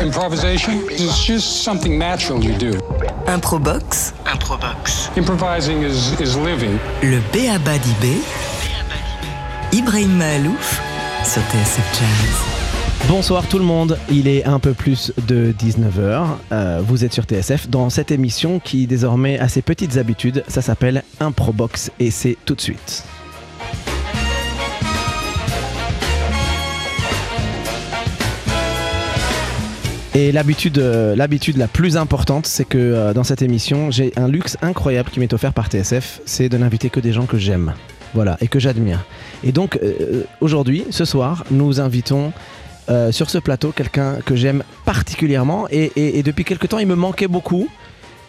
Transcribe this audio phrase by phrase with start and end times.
[0.00, 0.88] Improvisation?
[0.90, 2.72] Is just something natural you do.
[3.26, 4.12] Improbox.
[4.26, 5.10] Improbox.
[5.16, 6.78] Improvising is, is living.
[7.02, 8.20] Le Béaba d'Ibé.
[9.72, 10.80] Ibrahim Mahalouf
[11.24, 13.08] sur TSF Jazz.
[13.08, 17.24] Bonsoir tout le monde, il est un peu plus de 19h, euh, vous êtes sur
[17.24, 22.36] TSF dans cette émission qui désormais a ses petites habitudes, ça s'appelle Improbox et c'est
[22.44, 23.04] tout de suite.
[30.12, 34.26] Et l'habitude, euh, l'habitude la plus importante, c'est que euh, dans cette émission, j'ai un
[34.26, 37.74] luxe incroyable qui m'est offert par TSF, c'est de n'inviter que des gens que j'aime,
[38.12, 39.04] voilà, et que j'admire.
[39.44, 42.32] Et donc euh, aujourd'hui, ce soir, nous invitons
[43.12, 47.68] sur ce plateau quelqu'un que j'aime particulièrement, et depuis quelque temps, il me manquait beaucoup.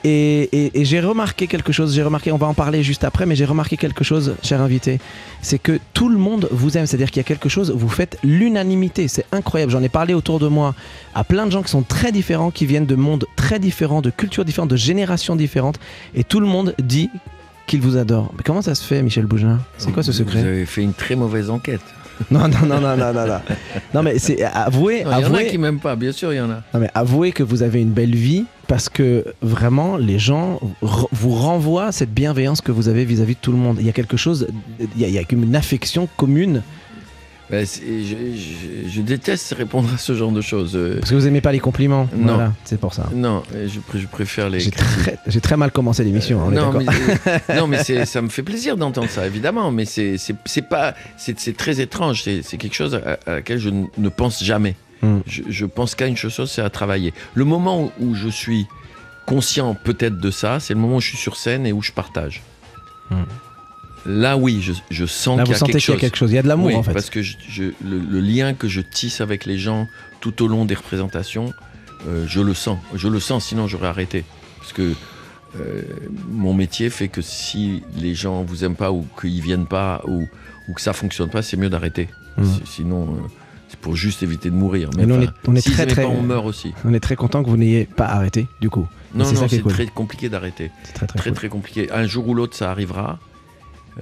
[0.03, 3.27] Et, et- et j'ai remarqué quelque chose, j'ai remarqué, on va en parler juste après,
[3.27, 4.99] mais j'ai remarqué quelque chose, cher invité,
[5.43, 8.17] c'est que tout le monde vous aime, c'est-à-dire qu'il y a quelque chose, vous faites
[8.23, 9.71] l'unanimité, c'est incroyable.
[9.71, 10.73] J'en ai parlé autour de moi
[11.13, 14.09] à plein de gens qui sont très différents, qui viennent de mondes très différents, de
[14.09, 15.79] cultures différentes, de générations différentes,
[16.15, 17.09] et tout le monde dit
[17.67, 18.31] qu'il vous adore.
[18.35, 20.39] Mais comment ça se fait, Michel Bougelin C'est quoi ce Vous secret?
[20.39, 21.81] avez fait une très mauvaise enquête.
[22.29, 23.39] Non, non, non, non, non, non, non.
[23.95, 26.35] Non, mais c'est avouez, Non, Il y en a qui m'aiment pas, bien sûr, il
[26.35, 26.61] y en a.
[26.71, 31.31] non, mais avouez que vous avez une belle vie parce que vraiment les gens vous
[31.31, 33.75] renvoient cette bienveillance que vous avez vis-à-vis de tout le monde.
[33.81, 34.47] Il y a quelque chose,
[34.79, 36.63] il y a, une affection commune
[37.49, 40.71] Ben, c'est- je, je- je déteste répondre à ce genre de choses.
[40.77, 42.07] euh, parce que vous aimez pas les compliments.
[42.15, 42.35] Non.
[42.35, 43.09] Voilà, c'est pour ça.
[43.13, 44.61] Non, euh, je, pr- je préfère les.
[45.27, 46.39] J'ai très, mal commencé l'émission.
[46.47, 49.69] on est non, euh, non, mais ça me fait plaisir d'entendre ça, évidemment.
[49.69, 50.15] Mais c'est
[50.69, 52.23] pas, c'est très étrange.
[52.23, 54.77] C'est quelque chose à, à laquelle je ne pense jamais.
[55.01, 55.19] Hmm.
[55.25, 57.13] Je, je pense qu'à une chose, c'est à travailler.
[57.33, 58.67] Le moment où, je suis
[59.25, 61.91] conscient peut-être de ça, c'est le moment où je suis sur scène et où je
[61.91, 62.41] partage.
[63.09, 63.23] Hmm.
[64.05, 66.01] Là, oui, je, je sens qu'il vous y a sentez quelque qu'il y a chose.
[66.01, 66.31] quelque chose.
[66.31, 66.93] Il y a de l'amour Oui, en fait.
[66.93, 67.35] Parce que je-
[67.83, 69.87] le, le lien que je tisse avec les gens
[70.21, 71.53] tout au long des représentations,
[72.07, 72.79] euh, je le sens.
[72.95, 74.23] Je le sens, sinon j'aurais arrêté.
[74.59, 74.93] Parce que
[75.59, 75.81] euh,
[76.29, 80.27] mon métier fait que si les gens vous aiment pas ou qu'ils viennent pas ou,
[80.67, 82.07] ou que ça fonctionne pas, c'est mieux d'arrêter.
[82.41, 83.27] Si- Sinon, euh,
[83.81, 84.89] pour juste éviter de mourir.
[84.95, 86.73] Mais on est- on est s'ils très, très- pas, on meurt aussi.
[86.85, 88.87] On est très content que vous n'ayez pas arrêté du coup.
[89.13, 89.71] Non, c'est non, c'est cool.
[89.73, 90.71] très compliqué d'arrêter.
[90.83, 91.37] C'est très très, Très cool.
[91.37, 91.91] très compliqué.
[91.91, 93.19] Un jour ou l'autre, ça arrivera.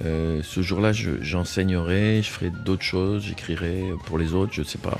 [0.04, 4.78] Euh, ce jour-là, je- j'enseignerai, je, ferai d'autres choses, j'écrirai pour les autres, je sais
[4.78, 4.98] pas.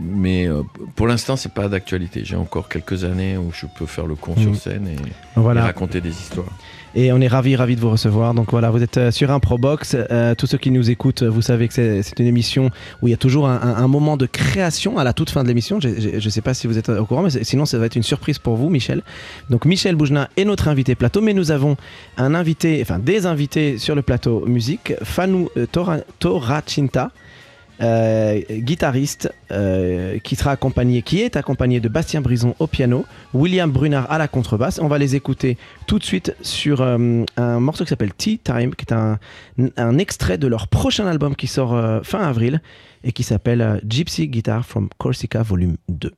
[0.00, 0.62] Mais euh,
[0.96, 2.22] pour l'instant, c'est pas d'actualité.
[2.24, 6.10] J'ai encore quelques années où je peux faire le con sur scène et, raconter des
[6.10, 6.46] histoires.
[6.94, 8.34] Et on est ravis, ravis de vous recevoir.
[8.34, 9.96] Donc voilà, vous êtes euh, sur Improbox.
[10.10, 12.70] Euh, tous ceux qui nous écoutent, vous savez que c'est une émission
[13.00, 15.42] où il y a toujours un, un- un moment de création à la toute fin
[15.42, 15.80] de l'émission.
[15.80, 18.02] Je ne sais pas si vous êtes au courant, mais sinon ça va être une
[18.02, 19.02] surprise pour vous, Michel.
[19.48, 21.76] Donc Michel Boujna est notre invité plateau, mais nous avons
[22.18, 24.92] un invité, enfin des invités sur le plateau musique.
[25.02, 27.10] Fanou euh, Tora- Torachinta.
[27.82, 33.04] Euh, guitariste euh, qui sera accompagné, qui est accompagné de Bastien Brison au piano,
[33.34, 34.78] William Brunard à la contrebasse.
[34.78, 38.74] On va les écouter tout de suite sur euh, un morceau qui s'appelle Tea Time,
[38.74, 42.62] qui est un, extrait de leur prochain album qui sort fin avril
[43.04, 46.12] et qui s'appelle Gypsy Guitar from Corsica Volume 2.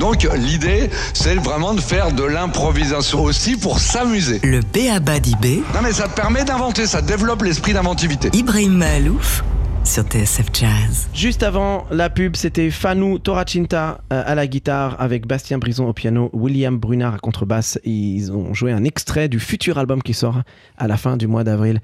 [0.00, 4.40] Donc l'idée, c'est vraiment de faire de l'improvisation aussi pour s'amuser.
[4.42, 8.30] le Béaba d'Ibé, Non mais ça te permet d'inventer, ça développe l'esprit d'inventivité.
[8.32, 9.44] Ibrahim Malouf
[9.84, 11.08] sur TSF Jazz.
[11.12, 15.92] Juste avant la pub, c'était Fanou Toracinta euh, à la guitare avec Bastien Brison au
[15.92, 17.78] piano, William Brunard à contrebasse.
[17.84, 20.42] Ils ont joué un extrait du futur album qui sort
[20.78, 21.80] à la fin du mois d'avril.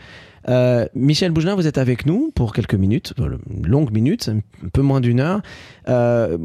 [0.49, 4.69] Euh, Michel Bougelin, vous êtes avec nous pour quelques minutes, euh, une longue minute, un
[4.73, 5.41] peu moins d'une heure.
[5.89, 6.39] Euh,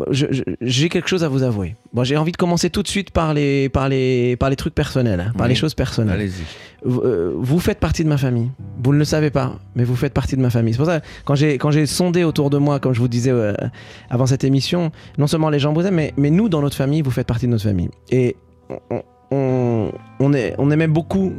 [0.62, 1.76] J'ai quelque chose à vous avouer.
[1.94, 4.74] Bon, J'ai envie de commencer tout de suite par les, par les, par les trucs
[4.76, 5.50] personnels, hein, par Oui.
[5.50, 6.44] les choses personnelles Allez-y.
[6.84, 8.50] vous, euh, vous faites partie de ma famille.
[8.84, 10.74] Vous ne le savez pas, mais vous faites partie de ma famille.
[10.74, 13.32] C'est pour ça, quand j'ai, quand j'ai sondé autour de moi, comme je vous disais
[13.32, 13.54] euh,
[14.10, 17.02] avant cette émission, non seulement les gens vous aiment, mais, mais nous, dans notre famille,
[17.02, 17.90] vous faites partie de notre famille.
[18.10, 18.36] Et
[18.70, 19.02] on,
[19.32, 21.32] on, on est, on aimait beaucoup.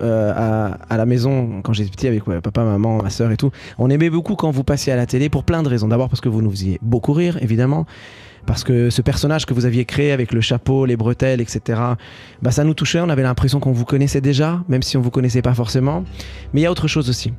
[0.00, 3.50] Euh, à, la maison quand j'étais petit avec ouais, papa, maman, ma soeur et tout.
[3.78, 5.88] On aimait beaucoup quand vous passiez à la télé pour plein de raisons.
[5.88, 7.86] D'abord parce que vous nous faisiez beaucoup rire, évidemment.
[8.46, 11.80] Parce que ce personnage que vous aviez créé avec le chapeau, les bretelles, etc.,
[12.40, 13.00] bah, ça nous touchait.
[13.00, 16.04] On avait l'impression qu'on vous connaissait déjà, même si on vous connaissait pas forcément.
[16.54, 17.32] Mais il y a autre chose aussi.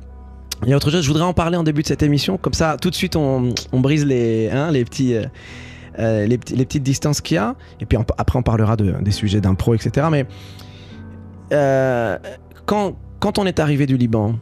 [0.62, 2.52] Il y a autre chose, je voudrais en parler en début de cette émission, comme
[2.52, 5.24] ça tout de suite on, on brise les, hein, euh,
[5.98, 8.94] euh, les, petits- les petites distances qu'il y a, et puis après on parlera de-
[9.00, 10.08] des sujets d'impro, etc.
[10.10, 10.26] Mais
[12.70, 14.36] quand, on est arrivé du Liban,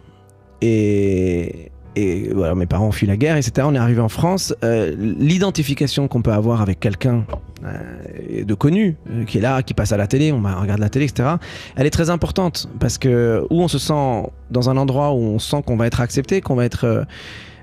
[0.61, 4.55] et, et voilà, mes parents ont fui la guerre, etc., on est arrivé en France,
[4.65, 7.25] euh, l'identification qu'on peut avoir avec quelqu'un
[7.65, 10.91] euh, de connu, euh, qui est là, qui passe à la télé, on regarde la
[10.91, 11.37] télé, etc.,
[11.77, 15.39] elle est très importante parce que où on se sent dans un endroit où on
[15.39, 17.07] sent qu'on va être accepté, qu'on va être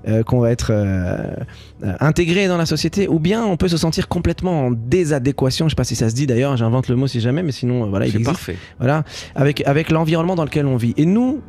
[0.08, 1.34] euh, qu'on va être euh,
[1.84, 5.68] euh, intégré dans la société, ou bien on peut se sentir complètement en désadéquation.
[5.68, 7.90] Je sais pas si ça se dit d'ailleurs, j'invente le mot si jamais, mais sinon
[7.90, 8.26] voilà, il existe.
[8.26, 8.58] parfait.
[8.78, 9.04] Voilà,
[9.36, 10.94] avec avec l'environnement dans lequel on vit.
[10.98, 11.42] Et nous.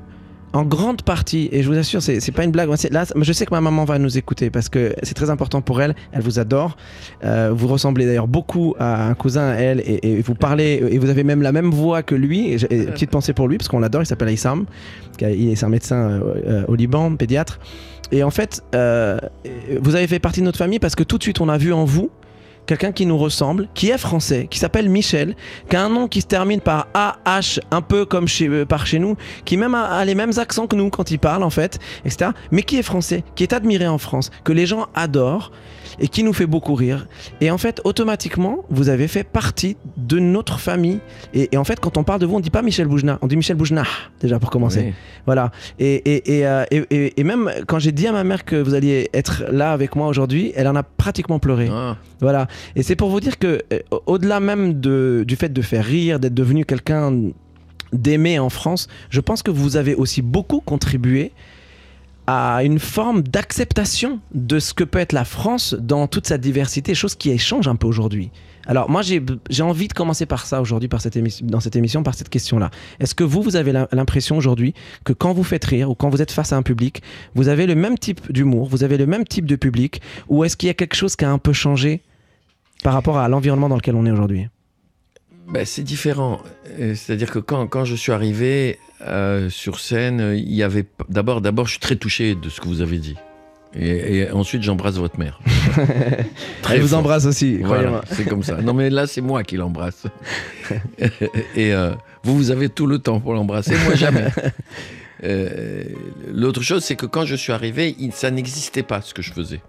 [0.56, 2.70] En grande partie, et je vous assure, c'est pas une blague.
[2.90, 5.82] Là, je sais que ma maman va nous écouter parce que c'est très important pour
[5.82, 5.94] elle.
[6.12, 6.78] Elle vous adore.
[7.24, 11.10] Euh, vous ressemblez d'ailleurs beaucoup à un cousin à elle et, vous parlez et vous
[11.10, 12.54] avez même la même voix que lui.
[12.54, 14.00] Et, petite pensée pour lui parce qu'on l'adore.
[14.00, 14.64] Il s'appelle Aïssam.
[15.20, 17.60] c'est un médecin euh, euh, au Liban, pédiatre.
[18.10, 21.42] Et en fait, vous avez fait partie de notre famille parce que tout de suite
[21.42, 22.10] on a vu en vous
[22.66, 25.36] quelqu'un qui nous ressemble, qui est français, qui s'appelle Michel,
[25.70, 28.86] qui a un nom qui se termine par AH, un peu comme chez, euh, par
[28.86, 31.50] chez nous, qui même a, a les mêmes accents que nous quand il parle en
[31.50, 32.30] fait, etc.
[32.50, 35.52] Mais qui est français, qui est admiré en France, que les gens adorent
[36.00, 37.06] et qui nous fait beaucoup rire.
[37.40, 41.00] Et en fait, automatiquement, vous avez fait partie de notre famille.
[41.34, 43.26] Et, et en fait, quand on parle de vous, on dit pas Michel Boujna, on
[43.26, 43.84] dit Michel Boujna,
[44.20, 44.80] déjà pour commencer.
[44.86, 44.92] Oui.
[45.26, 45.50] Voilà.
[45.78, 48.56] Et, et, et, euh, et- et- et même quand j'ai dit à ma mère que
[48.56, 51.68] vous alliez être là avec moi aujourd'hui, elle en a pratiquement pleuré.
[51.70, 52.46] Ah, Voilà.
[52.74, 56.20] Et c'est pour vous dire que, euh, au-delà même de, du fait de faire rire,
[56.20, 57.12] d'être devenu quelqu'un
[57.92, 61.32] d'aimer en France, je pense que vous avez aussi beaucoup contribué
[62.26, 66.94] à une forme d'acceptation de ce que peut être la France dans toute sa diversité,
[66.94, 68.30] chose qui échange un peu aujourd'hui.
[68.68, 72.02] Alors moi j'ai envie de commencer par ça aujourd'hui, par cette émission, dans cette émission,
[72.02, 72.70] par cette question-là.
[72.98, 76.10] Est-ce que vous, vous avez l'im- l'impression aujourd'hui que quand vous faites rire ou quand
[76.10, 77.00] vous êtes face à un public,
[77.36, 80.56] vous avez le même type d'humour, vous avez le même type de public, ou est-ce
[80.56, 82.02] qu'il y a quelque chose qui a un peu changé
[82.82, 84.48] par rapport à l'environnement dans lequel on est aujourd'hui?
[85.48, 86.40] Ben, c'est différent.
[86.78, 91.40] Euh, C'est-à-dire que quand, quand je suis arrivé euh, sur scène, il y avait d'abord,
[91.40, 93.16] d'abord, je suis très touché de ce que vous avez dit.
[93.78, 95.38] Et, et ensuite, j'embrasse votre mère.
[96.62, 97.00] Très Elle vous fort.
[97.00, 98.62] embrasse aussi, Voilà, c'est comme ça.
[98.62, 100.04] Non, mais là, c'est moi qui l'embrasse.
[101.54, 101.90] Et euh,
[102.22, 104.28] vous, vous avez tout le temps pour l'embrasser, moi jamais.
[105.24, 105.82] Euh,
[106.30, 109.62] L'autre chose, c'est que quand je suis arrivé, ça n'existait pas ce que je faisais.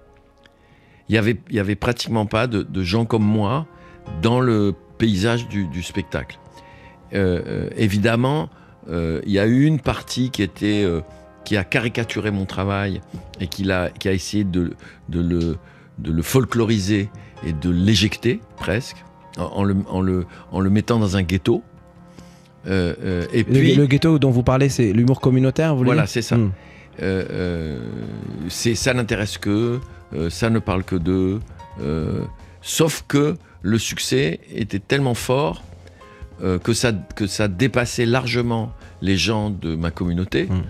[1.08, 3.66] Il y avait, il y avait pratiquement pas de, de gens comme moi
[4.22, 6.40] dans le paysage du, du spectacle.
[7.14, 8.50] Euh, euh, évidemment,
[8.90, 10.86] euh, il y a eu une partie qui était
[11.46, 13.02] qui a caricaturé mon travail
[13.40, 14.74] et qui, a essayé de,
[15.08, 15.58] de le,
[15.98, 17.10] de le folkloriser
[17.46, 18.98] et de l'éjecter presque
[19.38, 21.64] en, en le, en, le, en le mettant dans un ghetto.
[22.68, 26.06] Euh, euh, et Le, puis, le ghetto dont vous parlez, c'est l'humour communautaire, vous Voilà,
[26.06, 26.36] c'est ça.
[26.36, 26.52] Hmm.
[27.02, 27.80] euh,
[28.50, 29.80] c'est ça n'intéresse que,
[30.30, 31.40] ça ne parle que d'eux.
[32.62, 35.64] sauf que le succès était tellement fort
[36.44, 38.72] euh, que, ça, que ça dépassait largement
[39.02, 40.44] les gens de ma communauté.
[40.46, 40.62] Mm.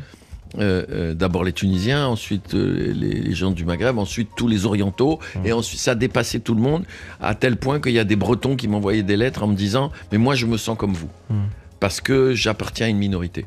[0.60, 4.66] Euh, euh, D'abord les Tunisiens, ensuite euh, les, les gens du Maghreb, ensuite tous les
[4.66, 5.46] Orientaux, Mm.
[5.46, 6.86] et ensuite ça dépassait tout le monde,
[7.22, 9.92] à tel point qu'il y a des Bretons qui m'envoyaient des lettres en me disant
[10.12, 11.36] Mais moi je me sens comme vous, Mm.
[11.82, 13.46] parce que j'appartiens à une minorité,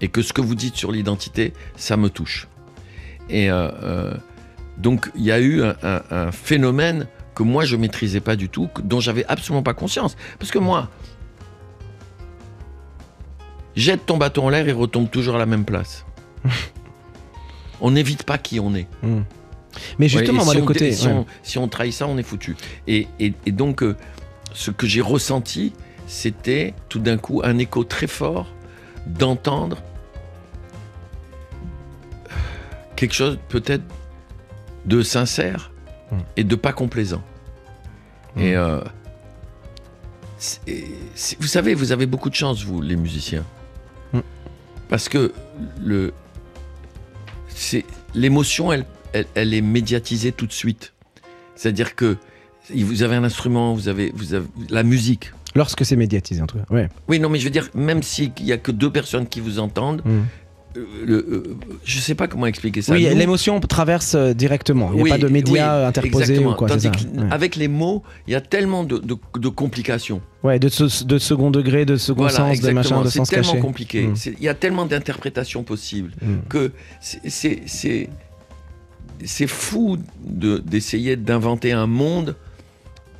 [0.00, 2.48] et que ce que vous dites sur l'identité, ça me touche.
[3.28, 3.50] Et
[4.78, 7.06] donc il y a eu un, un- un phénomène
[7.38, 10.16] que moi je maîtrisais pas du tout, dont j'avais absolument pas conscience.
[10.40, 10.88] Parce que moi,
[13.76, 16.04] jette ton bâton en l'air et retombe toujours à la même place.
[17.80, 18.88] on n'évite pas qui on est.
[19.02, 19.22] Hmm.
[20.00, 20.92] Mais justement, Ouais, et moi, si le on- côté.
[20.92, 21.12] Si, ouais.
[21.12, 22.56] on, si on trahit ça, on est foutu.
[22.88, 23.96] Et, et- et donc, euh,
[24.52, 25.72] ce que j'ai ressenti,
[26.08, 28.46] c'était tout d'un coup un écho très fort
[29.06, 29.78] d'entendre
[32.96, 33.84] quelque chose peut-être
[34.86, 35.70] de sincère
[36.36, 37.22] Et de pas complaisant.
[38.36, 38.40] Mm.
[38.40, 38.80] Et, euh,
[41.40, 43.44] vous savez, vous avez beaucoup de chance, vous, les musiciens.
[44.12, 44.20] Mm.
[44.88, 45.32] Parce que
[45.80, 46.12] le,
[47.48, 47.84] c'est
[48.14, 50.92] l'émotion, elle, elle, elle est médiatisée tout de suite.
[51.56, 52.16] C'est-à-dire que
[52.74, 55.32] vous avez un instrument, vous avez, vous avez la musique.
[55.54, 56.64] Lorsque c'est médiatisé, en tout cas.
[56.70, 56.88] Ouais.
[57.08, 59.58] Oui, non, mais je veux dire, même s'il n'y a que deux personnes qui vous
[59.58, 60.10] entendent, Mm.
[60.10, 60.22] euh,
[60.74, 62.92] le, euh, je sais pas comment expliquer ça.
[62.92, 64.90] Oui, l'émotion traverse euh, directement.
[64.92, 66.68] Il n'y a Oui, pas de médias oui, interposés ou quoi.
[66.68, 66.90] c'est ça.
[66.90, 67.26] Ouais.
[67.30, 70.20] avec les mots, il y a tellement de, de- de complications.
[70.44, 72.74] Ouais, de, de second degré, de second Voilà, sens, de exactement.
[72.98, 73.60] machin, de C'est sens tellement caché.
[73.60, 74.06] compliqué.
[74.08, 74.16] Mm.
[74.16, 76.34] C'est- Il y a tellement d'interprétations possibles Mm.
[76.48, 78.08] que c'est- c'est c'est
[79.24, 82.36] c'est fou de- d'essayer d'inventer un monde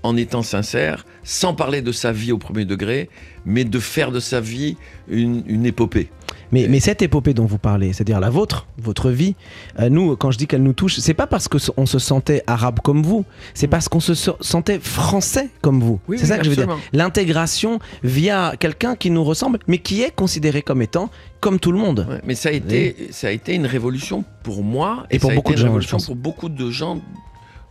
[0.04, 3.10] en étant sincère, sans parler de sa vie au premier degré,
[3.44, 4.76] mais de faire de sa vie
[5.08, 6.08] une, une épopée.
[6.52, 9.34] Mais, mais cette épopée dont vous parlez, c'est-à-dire la vôtre, votre vie,
[9.80, 12.80] euh, nous, quand je dis qu'elle nous touche, c'est pas parce qu'on se sentait arabe
[12.82, 13.24] comme vous,
[13.54, 16.00] c'est parce qu'on se sentait français comme vous.
[16.08, 16.76] Oui, c'est oui, ça que je veux dire.
[16.92, 21.78] L'intégration via quelqu'un qui nous ressemble, mais qui est considéré comme étant comme tout le
[21.78, 22.06] monde.
[22.08, 25.34] Ouais, mais ça a, été, ça a été une révolution pour moi Et pour ça
[25.34, 26.06] a beaucoup été de une gens, révolution pense.
[26.06, 27.00] pour beaucoup de gens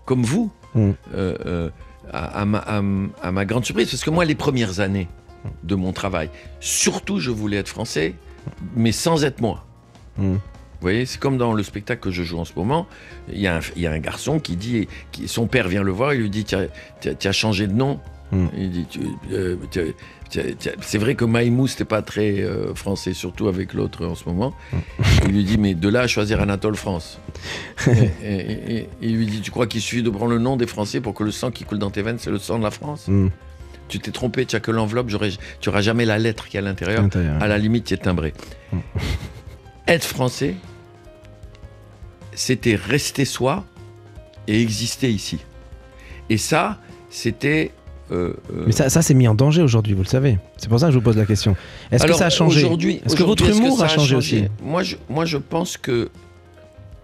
[0.06, 0.52] comme vous.
[0.76, 0.92] Mm.
[1.16, 1.70] Euh, euh,
[2.14, 5.10] à, à ma, à m- à ma grande surprise, parce que moi, les premières années
[5.64, 6.30] de mon travail,
[6.62, 8.14] surtout, je voulais être français,
[8.76, 9.66] mais sans être moi.
[10.18, 10.34] Mm.
[10.80, 12.86] Vous voyez, c'est comme dans le spectacle que je joue en ce moment.
[13.32, 15.82] Il y a un, il y a un garçon qui dit, qui, son père vient
[15.82, 18.00] le voir, il lui dit, tu as, changé de nom.
[18.32, 18.46] Mm.
[18.56, 18.88] Il dit,
[19.32, 19.56] euh,
[20.82, 24.54] c'est vrai que Maïmou, c'était pas très euh, français, surtout avec l'autre en ce moment.
[25.26, 27.20] Il lui dit, mais de là à choisir Anatole France.
[28.24, 31.16] et, il lui dit, tu crois qu'il suffit de prendre le nom des Français pour
[31.16, 33.10] que le sang qui coule dans tes veines, c'est le sang de la France?
[33.88, 36.64] Tu t'es trompé, tu as que l'enveloppe, tu n'auras jamais la lettre qui est à
[36.64, 37.04] l'intérieur.
[37.04, 37.42] Intérieur.
[37.42, 38.34] À la limite, tu es timbré.
[39.88, 40.56] Être français,
[42.34, 43.64] c'était rester soi
[44.48, 45.40] et exister ici.
[46.30, 46.78] Et ça,
[47.10, 47.72] c'était.
[48.12, 50.38] euh, euh, Mais ça, ça c'est mis en danger aujourd'hui, vous le savez.
[50.58, 51.56] C'est pour ça que je vous pose la question.
[51.92, 54.98] Est-ce que ça a changé aujourd'hui- Est-ce que votre humour a changé aussi moi je,
[55.10, 56.10] moi, je pense que.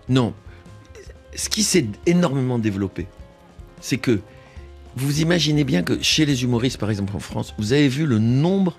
[0.10, 0.34] Non.
[1.36, 3.08] Ce qui s'est énormément développé,
[3.82, 4.20] c'est que
[4.96, 8.20] vous imaginez bien que chez les humoristes, par exemple en France, vous avez vu le
[8.20, 8.76] nombre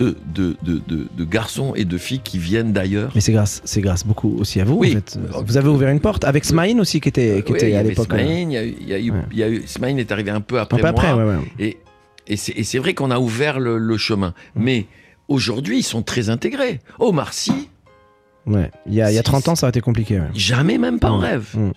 [0.00, 3.12] de, de, de, de- de garçons et de filles qui viennent d'ailleurs.
[3.14, 4.76] Mais c'est grâce, c'est grâce beaucoup aussi à vous.
[4.76, 4.90] Oui.
[4.90, 5.18] en fait.
[5.46, 8.06] Vous avez ouvert une porte avec Smaïn aussi qui était, qui Oui, était à l'époque.
[8.06, 10.00] Smaïn, eu- Ouais.
[10.00, 11.24] est arrivé un peu Un après peu après, moi.
[11.24, 11.44] ouais, ouais.
[11.60, 11.78] Et,
[12.26, 14.34] et c'est vrai qu'on a ouvert le, le chemin.
[14.56, 14.86] Mais
[15.28, 16.80] aujourd'hui, ils sont très intégrés.
[16.98, 17.68] Omar Sy,
[18.46, 18.70] Ouais.
[18.86, 20.20] Il y a, il y a 30 ans, ça aurait été compliqué.
[20.34, 21.46] jamais même pas en rêve.
[21.54, 21.70] Mm.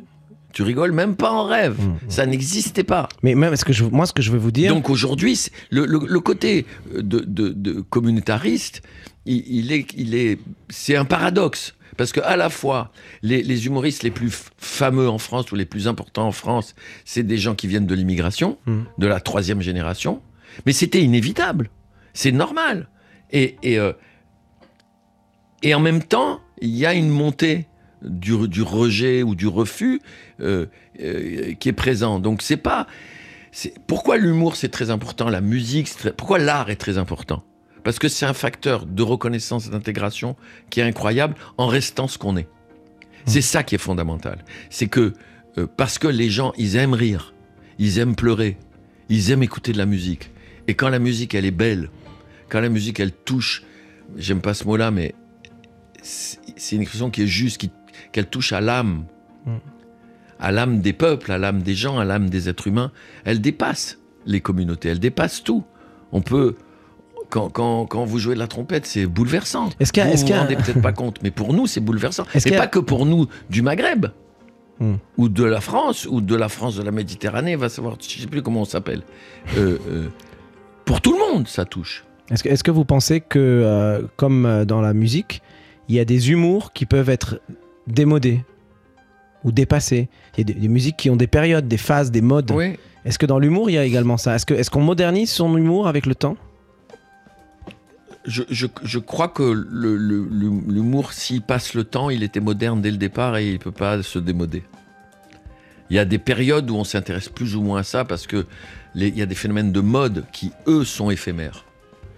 [0.53, 1.77] Tu rigoles même pas en rêve.
[1.81, 1.97] Mm.
[2.09, 3.09] Ça n'existait pas.
[3.23, 5.37] Mais même, ce que je, moi, ce que je veux vous dire, Donc aujourd'hui,
[5.71, 8.81] le, le- le côté de, de- de communautariste,
[9.25, 11.75] il, il est, il est, c'est un paradoxe.
[11.97, 12.91] Parce que à la fois,
[13.21, 16.73] les, les humoristes les plus fameux en France ou les plus importants en France,
[17.05, 18.81] c'est des gens qui viennent de l'immigration, Mm.
[18.97, 20.21] de la troisième génération.
[20.65, 21.69] Mais c'était inévitable.
[22.13, 22.89] C'est normal.
[23.31, 23.93] Et, et, euh,
[25.63, 27.67] et en même temps, il y a une montée
[28.03, 30.01] du, du rejet ou du refus
[30.41, 30.65] euh,
[31.01, 32.19] euh, qui est présent.
[32.19, 32.87] Donc c'est pas.
[33.87, 37.43] Pourquoi l'humour c'est très important, la musique, c'est très- pourquoi l'art est très important?
[37.83, 40.35] Parce que c'est un facteur de reconnaissance et d'intégration
[40.69, 42.47] qui est incroyable en restant ce qu'on est.
[43.25, 44.43] C'est ça qui est fondamental.
[44.69, 45.13] C'est que
[45.57, 47.33] euh, parce que les gens, ils aiment rire,
[47.77, 48.57] ils aiment pleurer,
[49.09, 50.31] ils aiment écouter de la musique.
[50.67, 51.89] Et quand la musique, elle est belle,
[52.49, 53.63] quand la musique, elle touche,
[54.17, 55.13] j'aime pas ce mot-là, mais
[56.01, 57.71] c'est c'est une expression qui est juste, qui-
[58.11, 59.05] qu'elle touche à l'âme,
[59.45, 59.51] Mm.
[60.39, 62.91] à l'âme des peuples, à l'âme des gens, à l'âme des êtres humains.
[63.25, 65.63] Elle dépasse les communautés, elle dépasse tout.
[66.11, 66.55] On peut,
[67.29, 69.69] quand, quand, quand vous jouez de la trompette, c'est bouleversant.
[69.79, 72.23] Est-ce qu'il vous est-ce vous rendez peut-être pas compte, mais pour nous, c'est bouleversant.
[72.33, 74.05] Est-ce Et a- pas que pour nous du Maghreb.
[74.79, 74.95] Hmm.
[75.17, 78.27] Ou de la France, ou de la France de la Méditerranée, va savoir, je sais
[78.27, 79.03] plus comment on s'appelle.
[79.57, 80.07] Euh, euh,
[80.85, 82.05] pour tout le monde, ça touche.
[82.31, 85.41] est-ce que, vous pensez que, euh, comme dans la musique,
[85.89, 87.39] il y a des humours qui peuvent être
[87.87, 88.43] démodés
[89.43, 92.21] ou dépassés Il y a des, des musiques qui ont des périodes, des phases, des
[92.21, 92.51] modes.
[92.51, 92.77] Oui.
[93.05, 94.35] Est-ce que dans l'humour, il y a également ça?
[94.35, 96.37] Est-ce qu'on modernise son humour avec le temps?
[98.25, 102.39] Je, je- je crois que le- le- le- l'humour, s'il passe le temps, il était
[102.39, 104.63] moderne dès le départ et il ne peut pas se démoder.
[105.89, 108.45] Il y a des périodes où on s'intéresse plus ou moins à ça parce que
[108.95, 111.65] les- il y a des phénomènes de mode qui, eux, sont éphémères.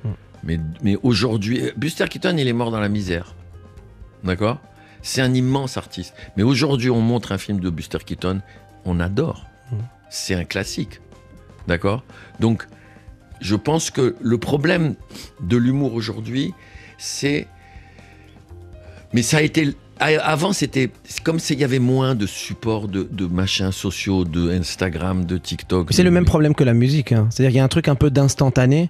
[0.04, 0.10] Hmm.
[0.44, 3.34] Mais, mais aujourd'hui, Buster Keaton, il est mort dans la misère.
[4.24, 4.62] D'accord?
[5.06, 6.14] C'est un immense artiste.
[6.36, 8.42] Mais aujourd'hui, on montre un film de Buster Keaton,
[8.86, 9.46] on adore.
[10.10, 11.00] C'est un classique.
[11.68, 12.04] D'accord?
[12.40, 12.68] Donc,
[13.42, 14.96] je pense que le problème
[15.42, 16.54] de l'humour aujourd'hui,
[16.98, 17.48] c'est.
[19.14, 19.74] Mais ça a été.
[20.00, 24.52] Avant, c'était c'est comme s'il y avait moins de supports de, de machins sociaux, de
[24.52, 25.94] Instagram, de TikTok.
[25.94, 27.12] C'est le même problème que la musique.
[27.14, 27.28] hein.
[27.30, 28.90] C'est-à-dire qu'il y a un truc un peu d'instantané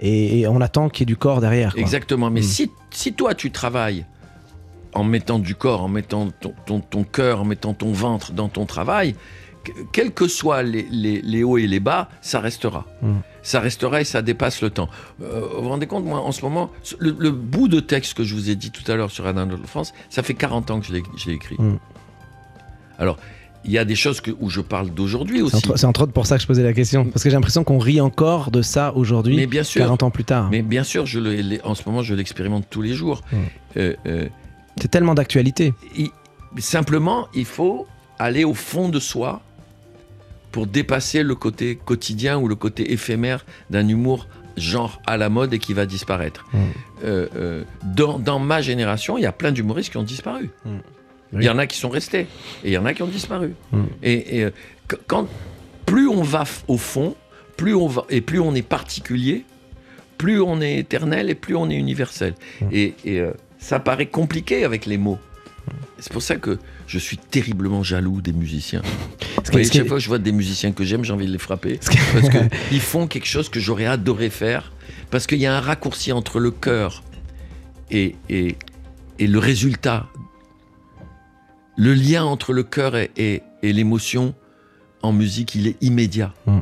[0.00, 1.72] et, on attend qu'il y ait du corps derrière.
[1.72, 1.80] quoi.
[1.80, 2.30] Exactement.
[2.30, 2.44] Mais Mm.
[2.44, 4.06] si, si toi, tu travailles
[4.96, 8.48] en mettant du corps, en mettant ton, ton, ton cœur, en mettant ton ventre dans
[8.48, 9.14] ton travail,
[9.64, 12.86] que- quels que soient les, les- les hauts et les bas, ça restera.
[13.02, 13.12] Mm.
[13.42, 14.88] Ça restera et ça dépasse le temps.
[15.22, 18.24] Euh, vous vous rendez compte, moi, en ce moment, le, le bout de texte que
[18.24, 20.80] je vous ai dit tout à l'heure sur Adam de France, ça fait 40 ans
[20.80, 21.56] que je l'ai écrit.
[21.58, 21.78] Mm.
[22.98, 23.18] Alors,
[23.64, 25.72] il y a des choses que, où je parle d'aujourd'hui C'est aussi.
[25.74, 27.04] c'est entre autres pour ça que je posais la question.
[27.04, 29.80] Parce que j'ai l'impression qu'on rit encore de ça aujourd'hui, Mais bien sûr.
[29.82, 30.48] 40 ans plus tard.
[30.50, 33.22] Mais bien sûr, je le- les- en ce moment, je l'expérimente tous les jours.
[33.32, 33.36] Mm.
[33.78, 34.28] Euh, euh,
[34.80, 35.74] C'est tellement d'actualité.
[36.58, 37.86] simplement, il faut
[38.18, 39.42] aller au fond de soi
[40.52, 45.52] pour dépasser le côté quotidien ou le côté éphémère d'un humour genre à la mode
[45.52, 46.46] et qui va disparaître.
[46.52, 46.58] Mm.
[47.04, 50.50] Euh, euh, dans, dans ma génération, il y a plein d'humoristes qui ont disparu.
[50.64, 50.76] Mm.
[51.34, 52.26] Il y en a qui sont restés
[52.64, 53.54] et il y en a qui ont disparu.
[53.72, 53.82] Mm.
[54.02, 54.50] Et, et, euh,
[54.88, 55.28] qu- quand
[55.84, 57.14] plus on va au fond,
[57.58, 59.44] plus on va et plus on est particulier,
[60.16, 62.34] plus on est éternel et plus on est universel.
[62.72, 63.32] Et, et, euh,
[63.66, 65.18] ça paraît compliqué avec les mots.
[65.98, 68.82] C'est pour ça que je suis terriblement jaloux des musiciens.
[69.44, 71.80] Chaque fois que je vois des musiciens que j'aime, j'ai envie de les frapper.
[72.12, 74.72] Parce qu'ils font quelque chose que j'aurais adoré faire.
[75.10, 77.02] Parce qu'il y a un raccourci entre le cœur
[77.90, 78.56] et, et,
[79.18, 80.06] et le résultat.
[81.76, 84.34] Le lien entre le cœur et, et- et l'émotion
[85.02, 86.32] en musique, il est immédiat.
[86.46, 86.58] Mm.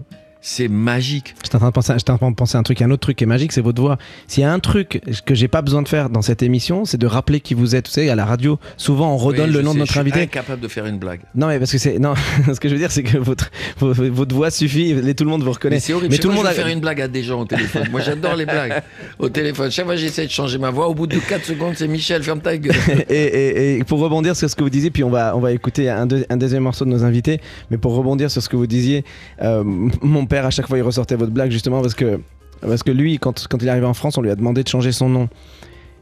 [0.47, 1.35] C'est magique.
[1.43, 3.01] J'étais en train de penser, j'étais en train de penser à un truc, un autre
[3.01, 3.97] truc qui est magique, c'est votre voix.
[4.27, 6.99] S'il y a un truc que j'ai pas besoin de faire dans cette émission, c'est
[6.99, 7.87] de rappeler qui vous êtes.
[7.89, 9.93] Vous savez, à la radio, souvent on redonne Oui, le je nom sais, de notre
[9.95, 10.19] Je invité.
[10.19, 11.21] suis incapable de faire une blague.
[11.35, 11.99] Non, mais parce que c'est.
[11.99, 12.13] Non,
[12.47, 15.31] ce que je veux dire, c'est que votre, vo- votre voix suffit, et tout le
[15.31, 15.81] monde vous Mais reconnaît.
[15.81, 16.13] c'est horrible.
[16.13, 17.89] Mais tout le monde je a- faire une blague à des gens au téléphone.
[17.91, 18.83] Moi, j'adore les blagues
[19.19, 19.71] au téléphone.
[19.71, 20.89] Chaque fois, j'essaie de changer ma voix.
[20.89, 22.77] Au bout de 4 secondes, c'est Michel, ferme ta gueule.
[23.09, 25.53] et, et- et pour rebondir sur ce que vous disiez, puis on va, on va
[25.53, 28.57] écouter un, deux- un deuxième morceau de nos invités, mais pour rebondir sur ce que
[28.57, 29.07] vous disiez,
[29.41, 32.21] euh, mon père à chaque fois il ressortait votre blague justement parce que,
[32.61, 34.69] parce que lui, quand, quand il est arrivé en France, on lui a demandé de
[34.69, 35.29] changer son nom.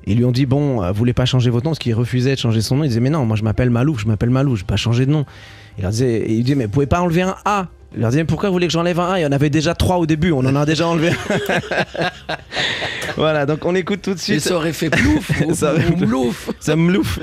[0.07, 1.71] Ils lui ont dit, bon, euh, vous voulez pas changer votre nom?
[1.71, 2.85] Parce qu'il refusait de changer son nom.
[2.85, 5.07] Il disait, mais non, moi je m'appelle Malou, je m'appelle Malou, je vais pas changer
[5.07, 5.25] de nom.
[5.79, 7.69] Il leur disait, et il disait, mais vous pouvez pas enlever un A?
[7.95, 9.19] Il leur disait, mais pourquoi vous voulez que j'enlève un A?
[9.21, 11.17] Il y en avait déjà trois au début, on en a déjà enlevé un.
[13.17, 14.41] voilà, donc on écoute tout de Et suite.
[14.41, 16.51] ça aurait fait plouf ou, Ça aurait ou mlouf.
[16.59, 17.19] Ça mlouf.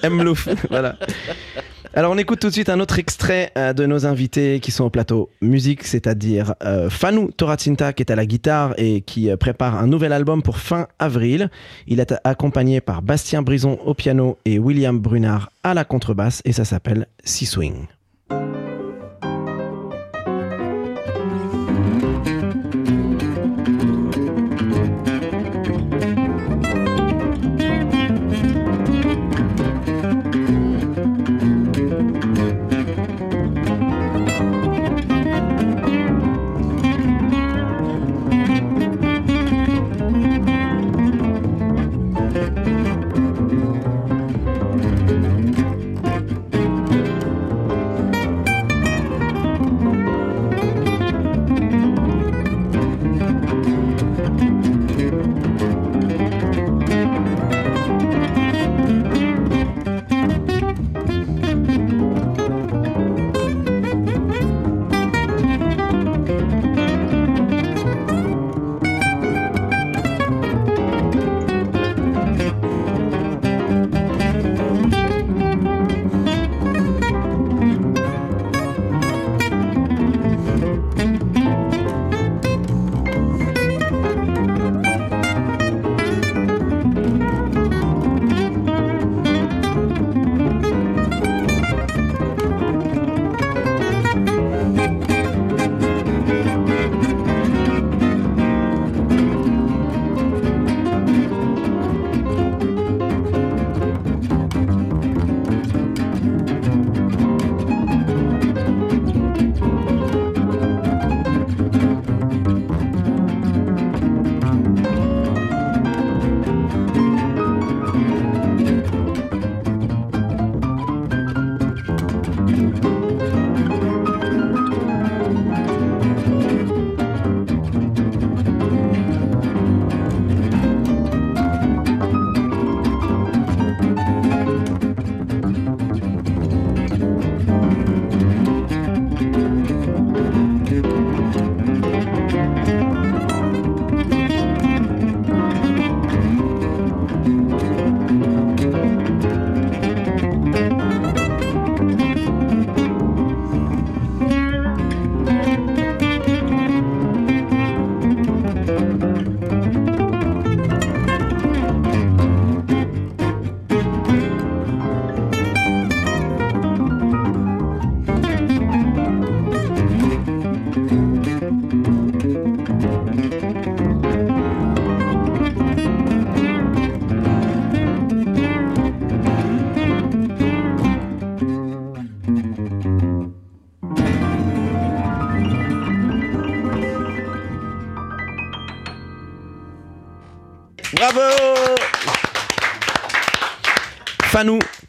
[0.00, 0.48] Ça mlouf.
[0.70, 0.96] Voilà.
[1.98, 4.84] Alors on écoute tout de suite un autre extrait euh, de nos invités qui sont
[4.84, 9.74] au plateau musique, c'est-à-dire euh, Fanou qui est à la guitare et qui euh, prépare
[9.74, 11.50] un nouvel album pour fin avril.
[11.88, 16.52] Il est accompagné par Bastien Brison au piano et William Brunard à la contrebasse et
[16.52, 17.88] ça s'appelle Sea Swing.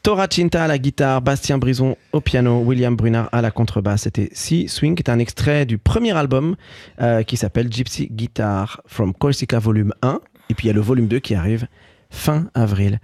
[0.09, 4.01] Toracinta à la guitare, Bastien Brison au piano, William Brunard à la contrebasse.
[4.01, 6.55] C'était Sea Swing, qui est un extrait du premier album
[6.99, 10.19] euh, qui s'appelle Gypsy Guitar from Corsica Volume 1.
[10.49, 11.67] Et puis il y a le volume 2 qui arrive
[12.09, 12.99] fin avril.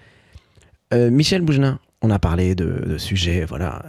[0.95, 3.85] Euh, Michel Bougenin, on a parlé de, de sujets, voilà.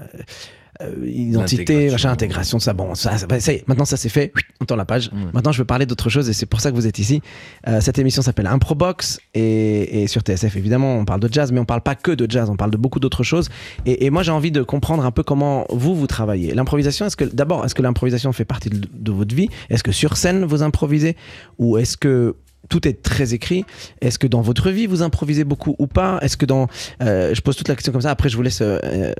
[0.82, 4.32] Euh, identité, machin, intégration, ça, bon, ça, ça, ça y est, maintenant ça c'est fait,
[4.60, 5.10] on tourne la page.
[5.32, 7.22] Maintenant je veux parler d'autre chose et c'est pour ça que vous êtes ici.
[7.68, 11.60] Euh, cette émission s'appelle Improbox et, et sur TSF évidemment on parle de jazz mais
[11.60, 13.48] on parle pas que de jazz, on parle de beaucoup d'autres choses
[13.84, 16.54] et, et moi j'ai envie de comprendre un peu comment vous vous travaillez.
[16.54, 19.48] L'improvisation, est-ce que d'abord est-ce que l'improvisation fait partie de, de votre vie?
[19.70, 21.16] Est-ce que sur scène vous improvisez?
[21.58, 22.34] Ou est-ce que
[22.68, 23.64] tout est très écrit.
[24.00, 26.18] Est-ce que dans votre vie vous improvisez beaucoup ou pas?
[26.22, 26.68] Est-ce que dans,
[27.02, 28.10] euh, je pose toute la question comme ça.
[28.10, 29.12] Après, je vous laisse euh, euh,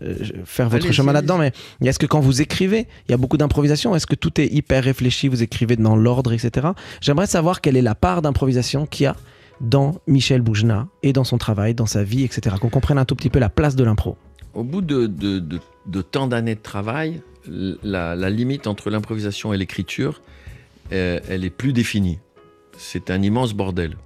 [0.44, 1.38] faire votre chemin là-dedans.
[1.38, 1.52] Mais
[1.85, 3.94] est-ce que quand vous écrivez, il y a beaucoup d'improvisation?
[3.94, 6.68] Est-ce que tout est hyper réfléchi Vous écrivez dans l'ordre, etc.
[7.00, 9.16] J'aimerais savoir quelle est la part d'improvisation qu'il y a
[9.61, 12.56] dans Michel Boujna et dans son travail, dans sa vie, etc.
[12.61, 14.16] Qu'on comprenne un tout petit peu la place de l'impro.
[14.54, 19.52] Au bout de, de- de- de tant d'années de travail, la, la limite entre l'improvisation
[19.54, 20.20] et l'écriture,
[20.92, 22.18] euh, elle est plus définie.
[22.78, 23.96] C'est un immense bordel.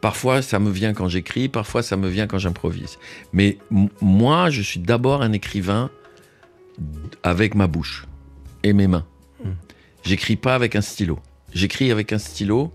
[0.00, 2.98] Parfois, ça me vient quand j'écris, parfois, ça me vient quand j'improvise.
[3.32, 3.58] Mais
[4.00, 5.90] moi, je suis d'abord un écrivain
[7.22, 8.06] avec ma bouche
[8.62, 9.04] et mes mains.
[10.04, 11.20] J'écris pas avec un stylo.
[11.54, 12.72] J'écris avec un stylo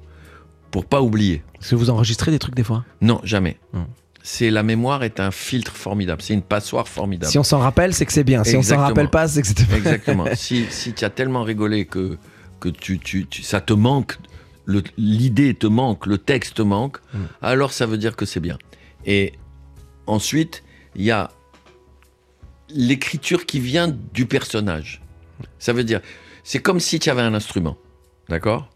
[0.71, 1.43] pour pas oublier.
[1.59, 2.85] Est-ce que vous enregistrez des trucs des fois?
[3.01, 3.57] Non, jamais.
[3.73, 3.81] Hmm.
[4.23, 6.21] C'est la mémoire est un filtre formidable.
[6.21, 7.31] C'est une passoire formidable.
[7.31, 8.43] Si on s'en rappelle, c'est que c'est bien.
[8.45, 8.87] Si on s'en Exactement.
[8.87, 10.25] rappelle pas, c'est que c'était pas Exactement.
[10.35, 12.17] si si tu as tellement rigolé que,
[12.61, 14.17] que tu, tu, tu- ça te manque,
[14.97, 17.17] l'idée te manque, le texte te manque, Mm.
[17.41, 18.57] alors ça veut dire que c'est bien.
[19.05, 19.33] Et
[20.07, 20.63] ensuite,
[20.95, 21.29] il y a
[22.69, 25.01] l'écriture qui vient du personnage.
[25.59, 26.01] Ça veut dire,
[26.43, 27.77] c'est comme si tu avais un instrument.
[28.29, 28.69] D'accord?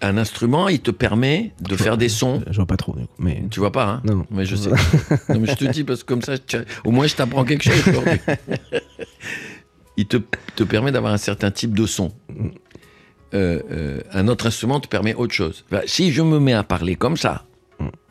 [0.00, 2.42] Un instrument, il te permet de faire des sons.
[2.50, 3.44] Je vois pas trop, mais.
[3.52, 4.00] Tu vois pas, hein?
[4.04, 4.26] Non, non.
[4.32, 4.70] Mais je sais.
[5.28, 6.34] non, mais je te dis parce que comme ça,
[6.84, 7.84] au moins je t'apprends quelque chose.
[9.96, 10.16] Il te,
[10.56, 12.10] te permet d'avoir un certain type de son.
[13.34, 15.64] Euh, euh, un autre instrument te permet autre chose.
[15.86, 17.44] Si je me mets à parler comme ça,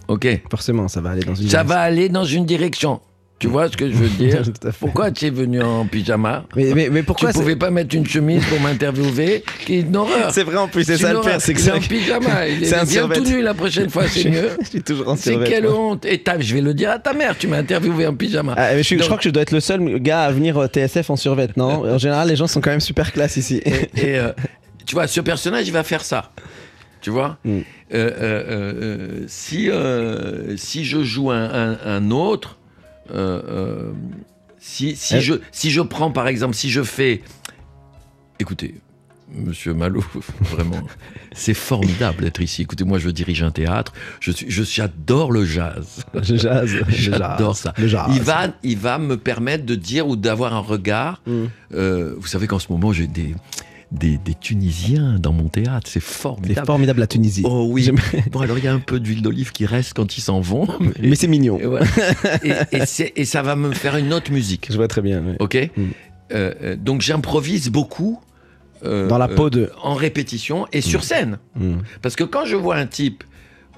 [0.07, 1.49] ok, Forcément, ça va aller dans une.
[1.49, 3.01] ça va aller dans une direction.
[3.39, 4.43] Tu vois ce que je veux dire.
[4.79, 8.05] Pourquoi tu es venu en pyjama Mais, mais, mais pourquoi Tu pouvais pas mettre une
[8.05, 10.29] chemise pour m'interviewer Qui est une horreur.
[10.31, 12.47] C'est vrai en plus, c'est ça le pire, c'est que Il est c'est en pyjama.
[12.47, 13.15] Il c'est un est bien survêt.
[13.15, 14.49] tout nu la prochaine fois, c'est mieux.
[14.61, 15.73] Je suis toujours en C'est quelle moi.
[15.75, 18.53] honte Et je vais le dire à ta mère, tu m'as interviewé en pyjama.
[18.57, 20.31] Ah, mais je, suis- je Donc- crois que je dois être le seul gars à
[20.31, 21.83] venir au TSF en survêt, non?
[21.91, 23.59] En général, les gens sont quand même super classe ici.
[23.65, 24.33] Et euh,
[24.91, 26.31] tu vois, ce personnage, il va faire ça.
[26.99, 27.49] Tu vois Mm.
[27.49, 27.61] Euh,
[27.93, 29.69] euh, euh, si,
[30.57, 32.57] si je joue un, un- un autre,
[34.59, 37.21] si, si, je, si je prends par exemple, si je fais.
[38.39, 38.75] Écoutez,
[39.33, 40.05] monsieur Malou,
[40.41, 40.81] vraiment,
[41.31, 42.61] c'est formidable d'être ici.
[42.63, 46.03] Écoutez, moi, je dirige un théâtre, je suis, je, j'adore le jazz.
[46.21, 46.69] Je jazz.
[46.73, 47.73] le J'adore ça.
[47.77, 48.07] Le jazz.
[48.13, 51.21] Il va, il va me permettre de dire ou d'avoir un regard.
[51.25, 51.45] Mm.
[51.75, 53.35] Euh, vous savez qu'en ce moment, j'ai des,
[53.91, 55.87] des, des Tunisiens dans mon théâtre.
[55.89, 56.65] C'est C'est formidable.
[56.67, 57.43] formidable la Tunisie.
[57.45, 57.89] Oh oui.
[58.31, 60.67] Bon, alors il y a un peu d'huile d'olive qui reste quand ils s'en vont.
[61.01, 61.59] Mais c'est mignon.
[61.59, 61.85] Et, voilà.
[62.43, 64.67] et, et c'est- et ça va me faire une autre musique.
[64.69, 65.21] Je vois très bien.
[65.23, 65.35] ouais.
[65.39, 65.83] OK Mm.
[66.33, 68.21] Euh, euh, Donc j'improvise beaucoup.
[68.85, 69.69] euh, Dans la peau de.
[69.83, 71.37] en répétition et sur scène.
[71.55, 71.79] Mm.
[72.01, 73.23] Parce que quand je vois un type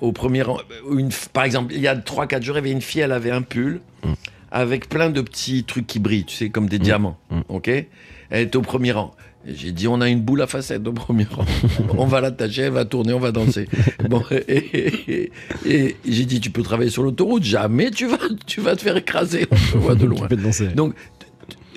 [0.01, 0.57] au premier rang,
[0.91, 3.31] une, par exemple, il y a 3-4 jours, il y avait une fille, elle avait
[3.31, 4.13] un pull Mm.
[4.51, 7.17] avec plein de petits trucs qui brillent, tu sais, comme des diamants.
[7.31, 7.39] Mm.
[7.49, 7.67] Ok?
[7.69, 7.87] Elle
[8.31, 9.15] est au premier rang.
[9.45, 11.43] J'ai dit, on a une boule à facettes au premier rang.
[11.97, 13.67] on va l'attacher, elle va tourner, on va danser.
[14.09, 15.31] bon, et, et-
[15.65, 18.81] et- et j'ai dit, tu peux travailler sur l'autoroute, jamais tu vas, tu vas te
[18.81, 19.47] faire écraser.
[19.51, 20.27] On te voit de loin.
[20.75, 20.93] Donc,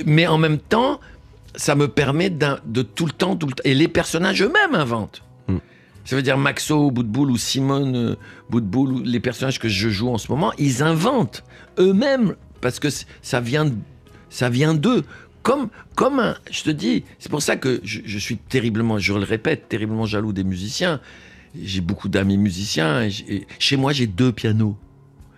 [0.05, 1.01] mais en même temps,
[1.57, 3.63] ça me permet de tout le temps, tout le temps.
[3.65, 5.23] Et les personnages eux-mêmes inventent.
[5.49, 5.57] Mm.
[6.05, 8.15] Ça veut dire Maxo Boutboul ou Simone euh,
[8.49, 11.43] Boutboul, ou les personnages que je joue en ce moment, ils inventent
[11.81, 12.89] eux-mêmes parce que
[13.23, 13.73] ça vient,
[14.31, 15.03] ça vient d'eux.
[15.47, 19.13] Comme, comme un, je te dis, c'est pour ça que je, je suis terriblement, je
[19.13, 21.01] le répète, terriblement jaloux des musiciens.
[21.63, 23.03] J'ai beaucoup d'amis musiciens.
[23.05, 24.77] et chez moi, j'ai deux pianos.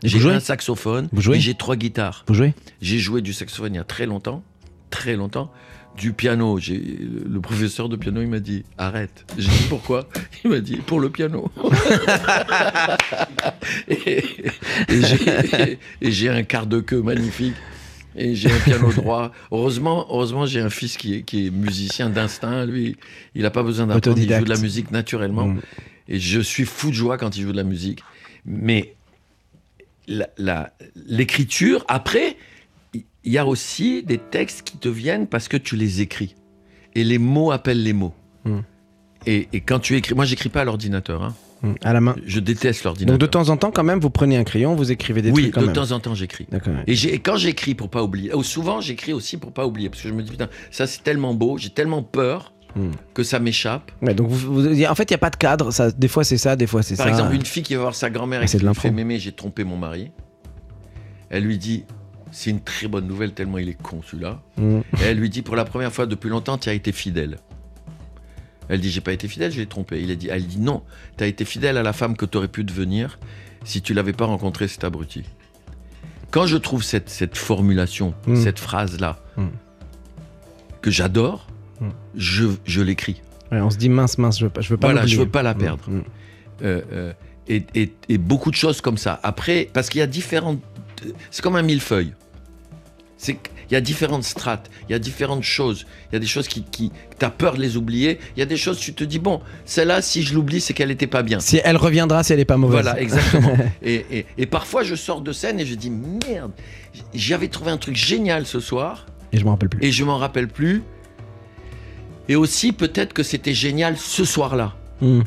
[0.03, 2.25] J'ai un saxophone Vous jouez j'ai trois guitares.
[2.27, 4.43] Vous jouez J'ai joué du saxophone il y a très longtemps,
[4.89, 5.53] très longtemps.
[5.95, 9.27] Du piano, j'ai le professeur de piano, il m'a dit arrête.
[9.37, 10.09] J'ai dit pourquoi?
[10.43, 11.51] Il m'a dit pour le piano.
[13.89, 14.23] et
[16.01, 17.57] j'ai un quart de queue magnifique.
[18.19, 19.33] Et j'ai un piano droit.
[19.53, 22.67] Heureusement, heureusement j'ai un fils qui est, qui est musicien d'instinct.
[22.67, 22.97] Lui,
[23.35, 24.19] il n'a pas besoin d'apprendre.
[24.19, 25.49] Il joue de la musique naturellement.
[25.49, 25.61] Mm.
[26.09, 28.03] Et je suis fou de joie quand il joue de la musique.
[28.45, 28.95] Mais
[30.97, 32.37] l'écriture, après,
[32.95, 36.35] il y a aussi des textes qui te viennent parce que tu les écris.
[36.95, 38.15] Et les mots appellent les mots.
[38.45, 38.59] Mm.
[39.27, 41.23] Et, et quand tu écris, moi j'écris pas à l'ordinateur.
[41.23, 41.35] hein.
[41.83, 42.15] À la main.
[42.27, 43.19] Je déteste l'ordinateur.
[43.19, 45.43] Donc de temps en temps, quand même, vous prenez un crayon, vous écrivez des oui,
[45.43, 45.75] trucs quand de même.
[45.75, 46.47] temps en temps j'écris.
[46.87, 50.09] Et, quand j'écris pour pas oublier, ou souvent j'écris aussi pour pas oublier, parce que
[50.09, 52.91] je me dis putain, ça c'est tellement beau, j'ai tellement peur Mm.
[53.15, 53.91] que ça m'échappe.
[54.03, 55.71] Ouais, donc vous- vous- en fait, il n'y a pas de cadre.
[55.71, 57.05] Ça, des fois, c'est ça, des fois, c'est ça.
[57.05, 59.19] Par exemple, une fille qui va voir sa grand-mère Ah, et qui lui fait mémé,
[59.19, 60.11] j'ai trompé mon mari.
[61.31, 61.85] Elle lui dit,
[62.31, 64.43] c'est une très bonne nouvelle tellement il est con celui-là.
[64.59, 64.79] Mm.
[65.01, 67.39] Et elle lui dit, pour la première fois depuis longtemps, tu as été fidèle.
[68.69, 70.01] Elle dit, j'ai pas été fidèle, je l'ai trompé.
[70.03, 70.83] Il a dit, elle dit, non,
[71.17, 73.19] tu as été fidèle à la femme que tu aurais pu devenir
[73.65, 75.25] si tu l'avais pas rencontré cet abruti.
[76.31, 78.37] Quand je trouve cette, cette formulation, Mm.
[78.37, 79.47] cette phrase-là, Mm.
[80.83, 81.47] que j'adore,
[81.81, 81.89] Mm.
[82.17, 83.23] je, je l'écris.
[83.51, 85.29] Ouais, on se dit mince, mince, je veux pas, je veux pas Voilà, je veux
[85.29, 85.85] pas la perdre.
[86.63, 87.13] Euh, euh,
[87.49, 89.19] et, et- et beaucoup de choses comme ça.
[89.23, 90.61] Après, parce qu'il y a différentes.
[91.31, 92.13] C'est comme un millefeuille.
[93.21, 95.87] C'est qu'il y a différentes strates, il y a différentes choses.
[96.11, 98.21] Il y a des choses qui, qui tu as peur de les oublier.
[98.37, 100.89] Il y a des choses, tu te dis, bon, celle-là, si je l'oublie, c'est qu'elle
[100.91, 101.41] n'était pas bien.
[101.41, 102.83] Si elle reviendra, si elle est pas mauvaise.
[102.85, 103.57] Voilà, exactement.
[103.83, 106.53] et, et- et parfois, je sors de scène et je dis, merde,
[107.13, 109.85] j'avais trouvé un truc génial ce soir Et je m'en rappelle plus.
[109.85, 110.83] et je m'en rappelle plus.
[112.29, 115.23] Et aussi, peut-être que c'était génial ce soir-là, Mm,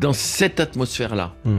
[0.00, 1.32] dans cette atmosphère-là.
[1.44, 1.58] mm.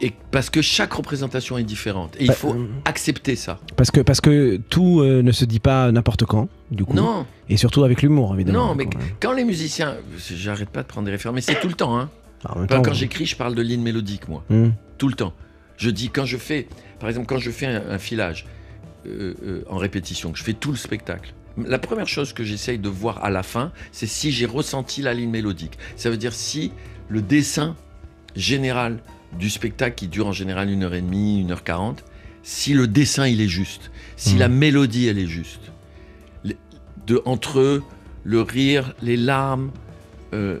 [0.00, 2.14] Et parce que chaque représentation est différente.
[2.18, 3.58] Et il Bah, faut euh, accepter ça.
[3.76, 6.94] Parce que, parce que tout euh, ne se dit pas n'importe quand, du coup.
[6.94, 8.68] Non, Et surtout avec l'humour, évidemment.
[8.68, 8.88] non, mais
[9.20, 9.96] Quand les musiciens.
[10.34, 11.98] J'arrête pas de prendre des références, mais c'est tout le temps.
[11.98, 12.10] Hein.
[12.46, 14.44] Quand, temps, quand j'écris, je parle de ligne mélodique, moi.
[14.48, 15.32] Mm, Tout le temps.
[15.76, 16.68] Je dis, quand je fais.
[17.00, 18.46] Par exemple, quand je fais un, un filage
[19.06, 21.34] euh, en répétition, que je fais tout le spectacle.
[21.66, 25.12] La première chose que j'essaye de voir à la fin, c'est si j'ai ressenti la
[25.14, 25.76] ligne mélodique.
[25.96, 26.70] Ça veut dire si
[27.08, 27.74] le dessin
[28.36, 28.98] général
[29.38, 32.04] du spectacle, qui dure en général une heure et demie, une heure quarante,
[32.42, 35.60] si le dessin il est juste, si la mélodie elle est juste,
[37.06, 37.82] de, entre
[38.24, 39.70] le rire, les larmes,
[40.34, 40.58] euh,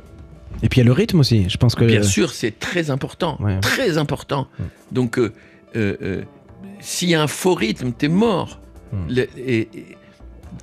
[0.62, 1.48] Et puis il y a le rythme aussi.
[1.48, 1.84] Je pense que.
[1.84, 3.36] Bien sûr, c'est très important.
[3.40, 3.60] Ouais.
[3.60, 4.48] Très important.
[4.58, 4.62] Mm.
[4.92, 5.32] Donc, euh,
[5.76, 6.22] euh,
[6.80, 8.60] s'il y a un faux rythme, t'es mort.
[8.92, 8.96] Mm.
[9.10, 9.97] Le- et, et-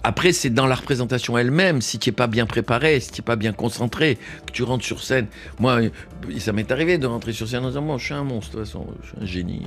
[0.06, 1.82] après, c'est dans la représentation elle-même.
[1.82, 4.86] Si tu n'es pas bien préparé, si tu n'es pas bien concentré, que tu rentres
[4.86, 5.28] sur scène.
[5.60, 5.90] Moi, euh,
[6.40, 8.58] ça m'est arrivé de rentrer sur scène en disant Bon, je suis un monstre, de
[8.58, 9.64] toute façon, je suis un génie.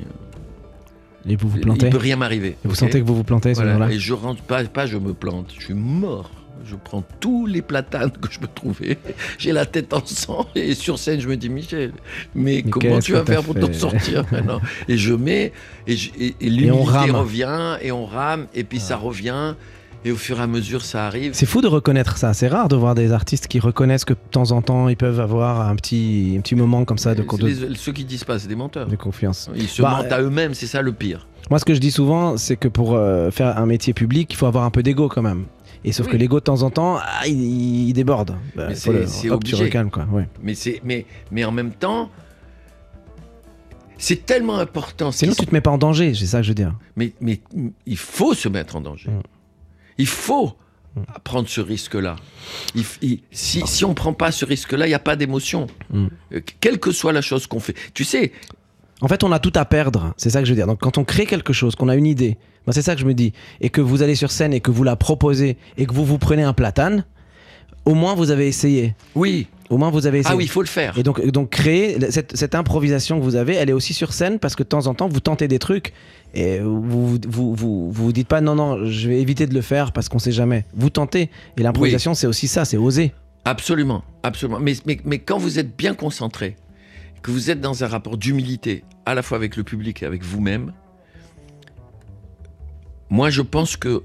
[1.29, 1.87] Et vous vous Il plantez.
[1.87, 2.57] ne peut rien m'arriver.
[2.64, 3.72] Et vous sentez que vous vous plantez à ce Voilà.
[3.74, 5.53] moment-là Et je rentre pas, pas, je me plante.
[5.59, 6.31] Je suis mort.
[6.64, 8.98] Je prends tous les platanes que je peux trouver.
[9.38, 11.92] J'ai la tête en sang et sur scène, je me dis Michel,
[12.35, 14.61] mais, Mais comment tu vas faire pour t'en sortir maintenant?
[14.88, 15.53] Et je mets
[15.87, 19.55] et, et, et l'humilité revient et on rame et puis ça revient
[20.04, 21.32] et au fur et à mesure ça arrive.
[21.34, 22.32] C'est fou de reconnaître ça.
[22.34, 25.20] C'est rare de voir des artistes qui reconnaissent que de temps en temps ils peuvent
[25.20, 28.38] avoir un petit, un petit moment comme ça de, de- les- ceux qui disent pas,
[28.38, 28.87] c'est des menteurs.
[28.88, 29.50] de confiance.
[29.54, 31.26] Ils se Bah, mentent à eux-mêmes, c'est ça le pire.
[31.50, 34.37] Moi, ce que je dis souvent, c'est que pour euh, faire un métier public, il
[34.37, 35.46] faut avoir un peu d'ego quand même.
[35.84, 36.12] Et sauf Oui.
[36.12, 38.37] que l'ego de temps en temps, ah, il, il déborde.
[38.56, 39.64] Bah, c'est- obligé.
[39.64, 40.06] recalmes, quoi.
[40.12, 40.28] Ouais.
[40.42, 42.11] Mais c'est mais mais en même temps.
[44.00, 45.11] C'est tellement important.
[45.11, 46.72] Sinon, tu te mets pas en danger, c'est ça que je veux dire.
[46.94, 47.40] Mais, mais
[47.84, 49.11] il faut se mettre en danger.
[49.11, 49.20] Mm.
[49.98, 50.56] Il faut
[51.24, 52.16] prendre ce risque-là.
[53.32, 55.66] Si, si on ne prend pas ce risque-là, il n'y a pas d'émotion.
[55.90, 56.06] Mm.
[56.32, 57.74] Euh, Quelle que soit la chose qu'on fait.
[57.94, 58.32] Tu sais,
[59.00, 60.66] En fait, on a tout à perdre, c'est ça que je veux dire.
[60.66, 63.06] Donc, quand on crée quelque chose, qu'on a une idée, moi, c'est ça que je
[63.06, 65.94] me dis, et que vous allez sur scène et que vous la proposez et que
[65.94, 67.04] vous vous prenez un platane,
[67.88, 68.94] au moins vous avez essayé.
[69.14, 69.48] oui.
[69.70, 70.33] Au moins vous avez essayé.
[70.33, 70.96] Ah oui, il faut le faire.
[70.96, 74.38] Et donc, donc créer cette, cette improvisation que vous avez, elle est aussi sur scène
[74.38, 75.92] parce que de temps en temps vous tentez des trucs
[76.33, 79.61] et vous vous, vous, vous, vous dites pas non non je vais éviter de le
[79.61, 80.64] faire parce qu'on sait jamais.
[80.74, 83.12] Vous tentez et l'improvisation c'est aussi ça, c'est oser.
[83.44, 84.59] Absolument, absolument.
[84.59, 86.57] Mais, mais, mais quand vous êtes bien concentré,
[87.20, 90.24] que vous êtes dans un rapport d'humilité, à la fois avec le public et avec
[90.24, 90.72] vous-même,
[93.11, 94.03] moi je pense que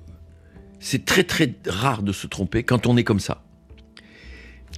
[0.81, 3.41] c'est très très rare de se tromper quand on est comme ça.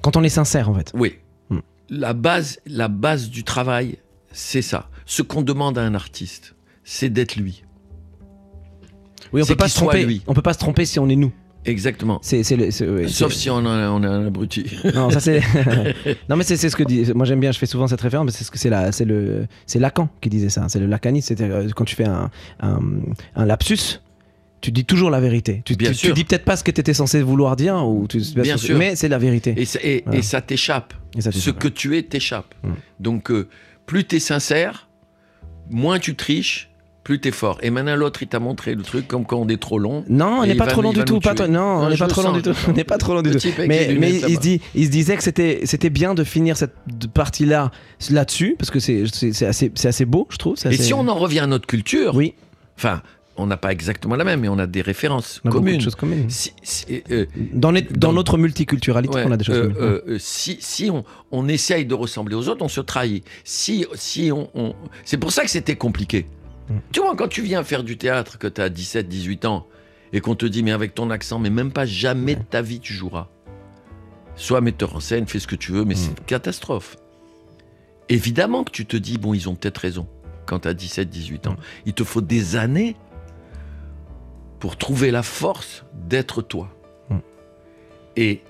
[0.06, 0.92] Quand on est sincère en fait.
[0.94, 1.16] Oui.
[1.50, 1.62] Hmm.
[1.90, 3.98] La, base, la base du travail,
[4.32, 4.88] c'est ça.
[5.08, 7.64] Ce qu'on demande à un artiste, c'est d'être lui.
[9.34, 10.06] Oui, on peut pas se tromper.
[10.06, 10.22] lui.
[10.28, 11.34] On peut pas se tromper si on est nous.
[11.66, 12.20] Exactement.
[12.22, 14.68] C'est ouais, Sauf si on a, on a un abruti.
[14.94, 15.42] Non, ça c'est.
[16.30, 17.12] non, mais c'est ce que dit.
[17.16, 19.06] Moi j'aime bien, je fais souvent cette référence, mais c'est ce que c'est la, c'est
[19.06, 20.70] le, c'est Lacan qui disait ça.
[20.70, 21.30] C'est le lacanisme.
[21.30, 22.80] C'était euh, quand tu fais un, un,
[23.36, 24.02] un lapsus,
[24.66, 25.62] tu dis toujours la vérité.
[25.64, 26.10] Tu, Bien tu, sûr.
[26.10, 28.76] tu dis peut-être pas ce que tu étais censé vouloir dire, ou tu, Bien sûr.
[28.80, 29.54] mais c'est la vérité.
[29.58, 30.20] Et ça, et- Voilà.
[30.20, 30.96] et ça t'échappe.
[31.20, 32.56] Ce que tu es t'échappe.
[32.64, 32.70] Mm.
[33.00, 33.48] Donc, euh,
[33.86, 34.88] plus tu es sincère,
[35.70, 36.72] moins tu triches,
[37.04, 37.60] plus t'es fort.
[37.62, 40.04] Et maintenant, l'autre, il t'a montré le truc comme quand on est trop long.
[40.10, 41.20] Non, on n'est pas va trop long du tout.
[41.20, 42.56] Pas non, on n'est pas trop long du tout.
[42.68, 43.48] On n'est pas trop long du tout.
[43.68, 43.96] Mais,
[44.28, 46.74] il, se dit, il se disait que c'était, c'était bien de finir cette
[47.14, 47.70] partie-là
[48.10, 49.04] là-dessus, parce que c'est,
[49.86, 50.56] assez, beau, je trouve.
[50.72, 52.34] Et si on en revient à notre culture, Oui,
[52.78, 53.04] enfin,
[53.38, 55.82] on n'a pas exactement la même, mais on a des références on a communes.
[55.82, 56.30] choses communes.
[56.30, 59.62] Si- si- euh, Dans, les- dans Dans- notre multiculturalité, Ouais, on a des choses euh,
[59.70, 59.78] communes.
[59.82, 63.26] euh, euh, si si on, on essaye de ressembler aux autres, on se trahit.
[63.44, 66.28] Si, si on, on- C'est pour ça que c'était compliqué.
[66.70, 66.74] Mm.
[66.94, 69.68] Tu vois, quand tu viens faire du théâtre, que tu as 17, 18 ans,
[70.14, 72.80] et qu'on te dit, mais avec ton accent, mais même pas jamais de ta vie
[72.80, 73.28] tu joueras.
[74.38, 75.98] Sois metteur en scène, fais ce que tu veux, mais Mm.
[75.98, 76.96] c'est une catastrophe.
[78.10, 80.08] Évidemment que tu te dis, bon, ils ont peut-être raison,
[80.46, 81.54] quand tu as 17, 18 ans.
[81.54, 81.58] Mm.
[81.88, 82.96] Il te faut des années
[84.66, 86.70] pour trouver la force d'être toi.
[87.12, 87.18] Mm.
[88.18, 88.42] Et,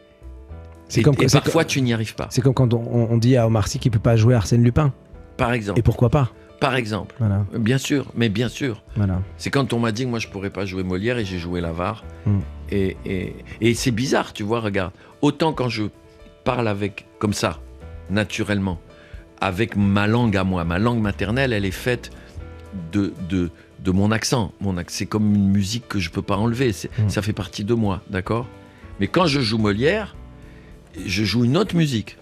[1.03, 2.27] comme, et parfois, comme- tu n'y arrives pas.
[2.29, 2.79] c'est comme quand on,
[3.11, 4.93] on dit à Omar Sy qu'il peut pas jouer Arsène Lupin.
[5.35, 5.77] Par exemple.
[5.77, 6.31] Et pourquoi pas?
[6.61, 7.15] Par exemple.
[7.19, 8.81] Voilà, Bien sûr, mais bien sûr.
[8.95, 9.21] voilà.
[9.37, 11.59] C'est quand on m'a dit que moi je pourrais pas jouer Molière et j'ai joué
[11.59, 12.05] L'Avare.
[12.25, 12.39] Mm.
[12.71, 14.93] Et, et, et c'est bizarre, tu vois, regarde.
[15.21, 15.83] Autant quand je
[16.45, 17.59] parle avec, comme ça,
[18.09, 18.79] naturellement,
[19.41, 22.09] avec ma langue à moi, ma langue maternelle, elle est faite
[22.93, 23.49] de, de,
[23.85, 24.51] de mon accent.
[24.59, 26.73] Mon c'est comme une musique que je peux pas enlever.
[26.73, 27.09] C'est- Mm.
[27.09, 28.47] Ça fait partie de moi, d'accord?
[28.99, 30.15] Mais quand je joue Molière,
[31.05, 32.17] je joue une autre musique.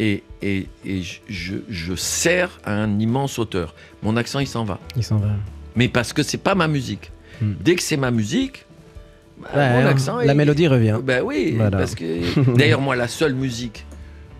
[0.00, 3.74] Et, et, et je, je, je sers à un immense auteur.
[4.02, 4.78] Mon accent, il s'en va.
[4.96, 5.30] Il s'en va.
[5.76, 7.10] Mais parce que c'est pas ma musique.
[7.42, 7.52] Hmm.
[7.60, 8.64] Dès que c'est ma musique,
[9.42, 10.16] bah, Ouais, mon hein, accent.
[10.18, 10.98] la il- mélodie revient.
[11.02, 11.78] Ben oui, Voilà.
[11.78, 12.54] parce que.
[12.56, 13.84] D'ailleurs, moi, la seule musique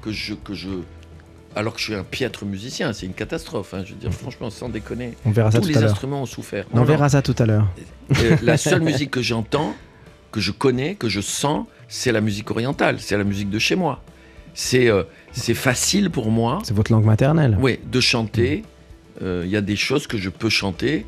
[0.01, 0.69] que je, que je.
[1.59, 3.75] Alors que je suis un piètre musicien, c'est une catastrophe.
[3.75, 5.15] hein, je veux dire, franchement, sans déconner.
[5.25, 6.67] On verra ça Tous tout les à instruments ont souffert.
[6.73, 7.67] On verra ça tout à l'heure.
[8.11, 8.17] non.
[8.23, 9.75] Euh, la seule musique que j'entends,
[10.31, 13.01] que je connais, que je sens, c'est la musique orientale.
[13.01, 14.05] C'est la musique de chez moi.
[14.55, 16.61] C'est euh, c'est facile pour moi.
[16.63, 17.59] C'est votre langue maternelle.
[17.61, 18.63] Oui, de chanter.
[19.23, 21.07] Euh, Il y a des choses que je peux chanter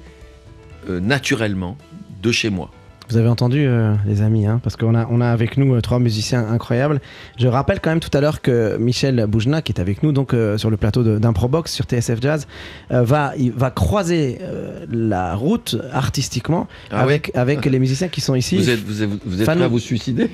[0.88, 1.78] euh, naturellement
[2.22, 2.72] de chez moi.
[3.10, 5.80] Vous avez entendu, euh, les amis, hein, parce qu'on a, on a avec nous euh,
[5.80, 7.00] trois musiciens incroyables.
[7.38, 10.32] Je rappelle quand même tout à l'heure que Michel Boujna, qui est avec nous donc
[10.32, 12.46] euh, sur le plateau d'Improbox sur TSF Jazz,
[12.88, 14.38] va, il va croiser
[14.90, 18.56] la route artistiquement Ah avec, avec les musiciens qui sont ici.
[18.58, 19.58] Vous êtes, vous êtes, vous êtes Fanou.
[19.58, 20.30] prêt à vous suicider?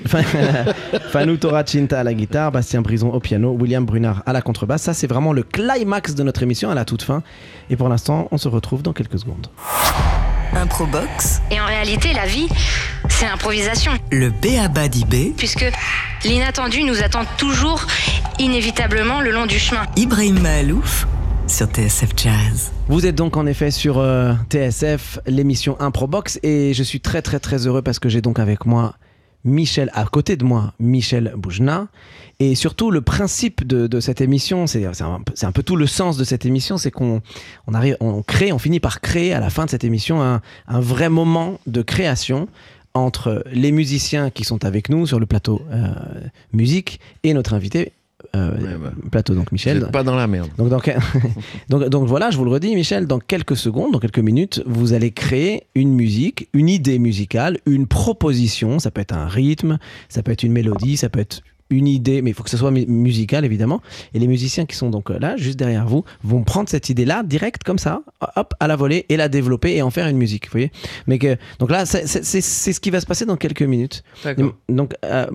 [1.09, 4.83] Fanou Toracinta à la guitare, Bastien Brison au piano, William Brunard à la contrebasse.
[4.83, 7.23] Ça, c'est vraiment le climax de notre émission à la toute fin.
[7.69, 9.47] Et pour l'instant, on se retrouve dans quelques secondes.
[10.55, 12.47] Improbox, Et en réalité, la vie,
[13.09, 13.91] c'est l'improvisation.
[14.11, 14.87] le B.A.B.A.
[14.87, 15.65] d'IB, Puisque
[16.25, 17.85] l'inattendu nous attend toujours,
[18.39, 19.85] inévitablement, le long du chemin.
[19.95, 21.07] Ibrahim Mahalouf
[21.47, 22.71] sur TSF Jazz.
[22.89, 27.39] Vous êtes donc en effet sur euh, TSF, l'émission Improbox, et je suis très très
[27.39, 28.95] très heureux parce que j'ai donc avec moi
[29.43, 31.87] Michel, à côté de moi, Michel Boujna.
[32.39, 36.45] Et surtout, le principe de, cette émission, c'est un, peu- tout le sens de cette
[36.45, 37.21] émission, c'est qu'on
[37.67, 41.09] on crée, on finit par créer à la fin de cette émission un, un vrai
[41.09, 42.47] moment de création
[42.93, 45.89] entre les musiciens qui sont avec nous sur le plateau euh,
[46.51, 47.93] musique et notre invité
[48.35, 49.79] euh, Ouais, plateau, donc Vous Michel.
[49.79, 50.49] n'êtes pas dans la merde.
[51.69, 55.11] Donc, voilà, je vous le redis, Michel, dans quelques secondes, dans quelques minutes, vous allez
[55.11, 58.79] créer une musique, une idée musicale, une proposition.
[58.79, 59.77] Ça peut être un rythme,
[60.09, 62.55] ça peut être une mélodie, ça peut être une idée, mais il faut que ce
[62.55, 63.81] soit mu- musical évidemment.
[64.13, 67.63] Et les musiciens qui sont donc là, juste derrière vous, vont prendre cette idée-là direct
[67.65, 68.03] comme ça,
[68.37, 70.45] hop, à la volée, et la développer et en faire une musique.
[70.45, 70.71] Vous voyez
[71.07, 74.03] Mais que donc là, c'est ce qui va se passer dans quelques minutes.
[74.69, 75.25] Donc, euh,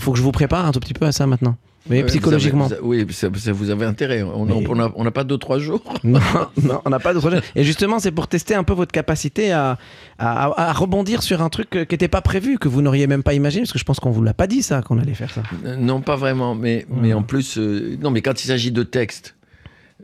[0.00, 1.56] faut que je vous prépare un tout petit peu à ça maintenant.
[1.86, 2.66] Voyez, Ouais, psychologiquement.
[2.66, 4.22] vous avez- vous avez- oui, ça, ça vous avez intérêt.
[4.22, 5.82] On n'a pas deux, trois jours.
[6.04, 6.20] Non,
[6.62, 7.40] non, on n'a pas d'autre chose.
[7.54, 9.78] Et justement, c'est pour tester un peu votre capacité à,
[10.18, 13.22] à, à rebondir sur un truc euh, qui n'était pas prévu, que vous n'auriez même
[13.22, 15.30] pas imaginé, parce que je pense qu'on vous l'a pas dit ça, qu'on allait faire
[15.30, 15.42] ça.
[15.64, 16.54] Euh, Non, pas vraiment.
[16.54, 19.35] Mais, mais en plus, euh, non, mais quand il s'agit de texte,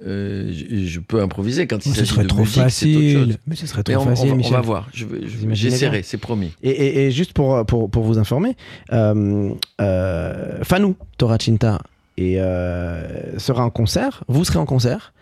[0.07, 1.67] euh, je, je peux improviser.
[1.67, 3.13] Quand il ce s'agit serait de trop musique, c'est autre facile.
[3.13, 3.39] chose.
[3.47, 4.53] Mais ce serait trop on, on facile, on Michel.
[4.53, 4.89] va voir.
[4.93, 6.53] Je je- J'essaierai, c'est promis.
[6.63, 8.57] Et, et- et juste pour, pour, pour vous informer,
[8.93, 9.51] euh,
[9.81, 11.81] euh, Fanou Toracinta
[12.17, 14.25] et, euh, sera en concert.
[14.29, 15.13] Vous serez en concert.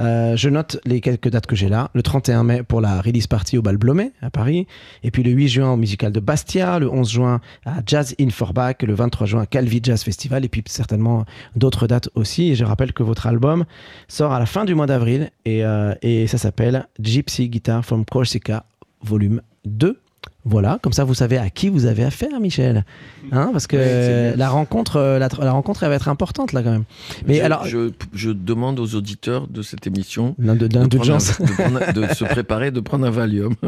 [0.00, 1.90] Euh, je note les quelques dates que j'ai là.
[1.94, 4.66] Le 31 mai pour la release party au Bal Blomet à Paris.
[5.02, 6.78] Et puis le 8 juin au musical de Bastia.
[6.78, 8.82] Le 11 juin à Jazz in Forbach.
[8.82, 10.44] Le 23 juin à Calvi Jazz Festival.
[10.44, 11.24] Et puis certainement
[11.56, 12.50] d'autres dates aussi.
[12.50, 13.64] Et je rappelle que votre album
[14.08, 15.30] sort à la fin du mois d'avril.
[15.44, 18.64] Et, euh, et ça s'appelle Gypsy Guitar from Corsica,
[19.02, 20.00] volume 2.
[20.46, 22.84] Voilà, comme ça vous savez à qui vous avez affaire, Michel.
[23.32, 26.70] Hein, parce que la rencontre, euh, la, la rencontre, elle va être importante là quand
[26.70, 26.84] même.
[27.26, 32.80] Mais je, alors, je, je demande aux auditeurs de cette émission de, se préparer, de
[32.80, 33.54] prendre un Valium.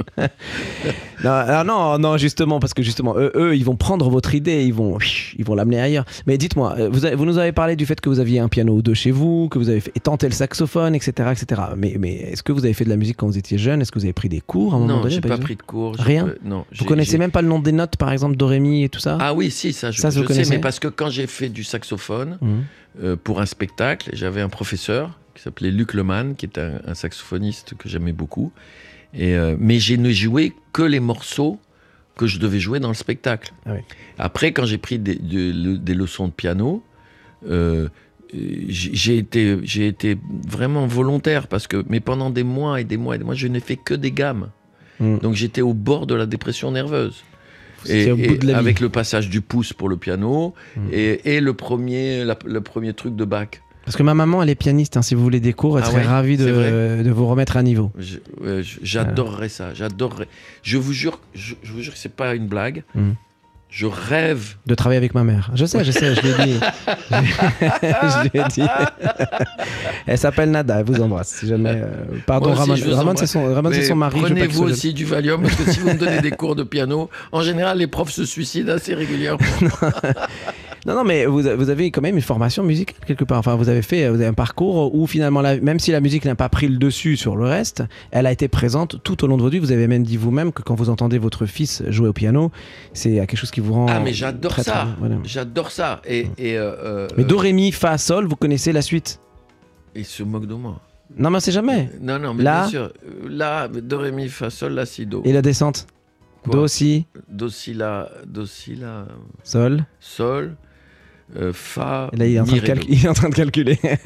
[1.24, 4.64] Non, alors non, non, justement, parce que justement, eux, eux, ils vont prendre votre idée,
[4.64, 4.98] ils vont,
[5.38, 6.04] ils vont l'amener ailleurs.
[6.26, 8.82] Mais dites-moi, euh, vous, nous avez parlé du fait que vous aviez un piano ou
[8.82, 11.62] deux chez vous, que vous avez fait, tenté le saxophone, etc., etc.
[11.74, 13.80] Mais, mais est-ce que vous avez fait de la musique quand vous étiez jeune?
[13.80, 15.38] Est-ce que vous avez pris des cours à un moment Non, donné j'ai Pas pas
[15.38, 15.94] pris de cours.
[15.98, 16.26] Rien?
[16.26, 16.65] pas- Non.
[16.76, 18.98] Vous connaissez même pas le nom des notes, par exemple, do, ré, mi et tout
[19.00, 21.26] ça Ah oui, si, ça, je, Ça, je vous sais, mais parce que quand j'ai
[21.26, 22.64] fait du saxophone Mhm.
[23.02, 26.94] euh, pour un spectacle, j'avais un professeur qui s'appelait Luc Lemann, qui était un, un
[26.94, 28.52] saxophoniste que j'aimais beaucoup.
[29.14, 31.60] Et, euh, mais j'ai ne joué que les morceaux
[32.16, 33.52] que je devais jouer dans le spectacle.
[33.66, 33.80] Ah oui.
[34.18, 36.82] Après, quand j'ai pris des, de- le- des leçons de piano,
[37.48, 37.88] euh,
[38.32, 42.96] j'ai j'ai été, j'ai été vraiment volontaire parce que, mais pendant des mois et des
[42.96, 44.50] mois et des mois, je n'ai fait que des gammes.
[45.00, 45.18] Mm.
[45.18, 47.24] Donc j'étais au bord de la dépression nerveuse.
[47.88, 48.58] Et, au bout de la vie.
[48.58, 50.80] avec le passage du pouce pour le piano Mm.
[50.92, 53.48] et, et le, premier, la- le premier truc de Bach.
[53.84, 55.90] Parce que ma maman, elle est pianiste, hein, si vous voulez des cours, elle Ah
[55.90, 57.92] serait ouais, ravie de, vous remettre à niveau.
[58.82, 60.26] J'adorerais ça, j'adorerais.
[60.62, 62.82] Je vous jure, je, je vous jure que c'est pas une blague.
[62.96, 63.10] Mm.
[63.68, 64.54] Je rêve.
[64.66, 65.50] De travailler avec ma mère.
[65.54, 66.60] Je sais, je sais, je l'ai dit.
[67.10, 68.66] je l'ai dit.
[70.06, 71.28] elle s'appelle Nada, elle vous embrasse.
[71.28, 71.82] Si jamais.
[71.82, 71.86] euh,
[72.26, 73.18] Pardon, aussi, Ramon, embrasse.
[73.20, 74.20] c'est son, son mari.
[74.20, 77.42] Prenez-vous aussi du Valium parce que si vous me donnez des cours de piano, en
[77.42, 79.44] général, les profs se suicident assez régulièrement.
[80.86, 83.38] Non, non, mais vous, vous avez quand même une formation musicale quelque part.
[83.38, 86.24] Enfin, vous avez fait vous avez un parcours où finalement, la- même si la musique
[86.24, 87.82] n'a pas pris le dessus sur le reste,
[88.12, 89.58] elle a été présente tout au long de votre vie.
[89.58, 92.52] Vous avez même dit vous-même que quand vous entendez votre fils jouer au piano,
[92.92, 93.86] c'est quelque chose qui vous rend.
[93.88, 94.86] Ah, mais j'adore très ça.
[95.00, 95.16] Voilà.
[95.24, 96.00] J'adore ça.
[96.06, 99.18] Et, et, euh, euh, Mais do, ré, mi, fa, sol, vous connaissez la suite?
[99.96, 100.80] Il se moque de moi.
[101.16, 101.90] Non, mais sait jamais.
[102.00, 102.82] Non, non, mais Là bien sûr.
[103.06, 105.22] Euh, Là, do, ré, mi, fa, sol, la, si, do.
[105.24, 105.86] Et la descente
[106.44, 106.54] Quoi?
[106.54, 109.06] Do, si, Do, si, la, do, si, la,
[109.42, 109.84] sol.
[109.98, 110.54] sol,
[111.36, 112.84] euh, fa, là, il est en train de, ré, cal- do.
[112.88, 113.78] il est en train de calculer.
[113.82, 113.98] Ouais,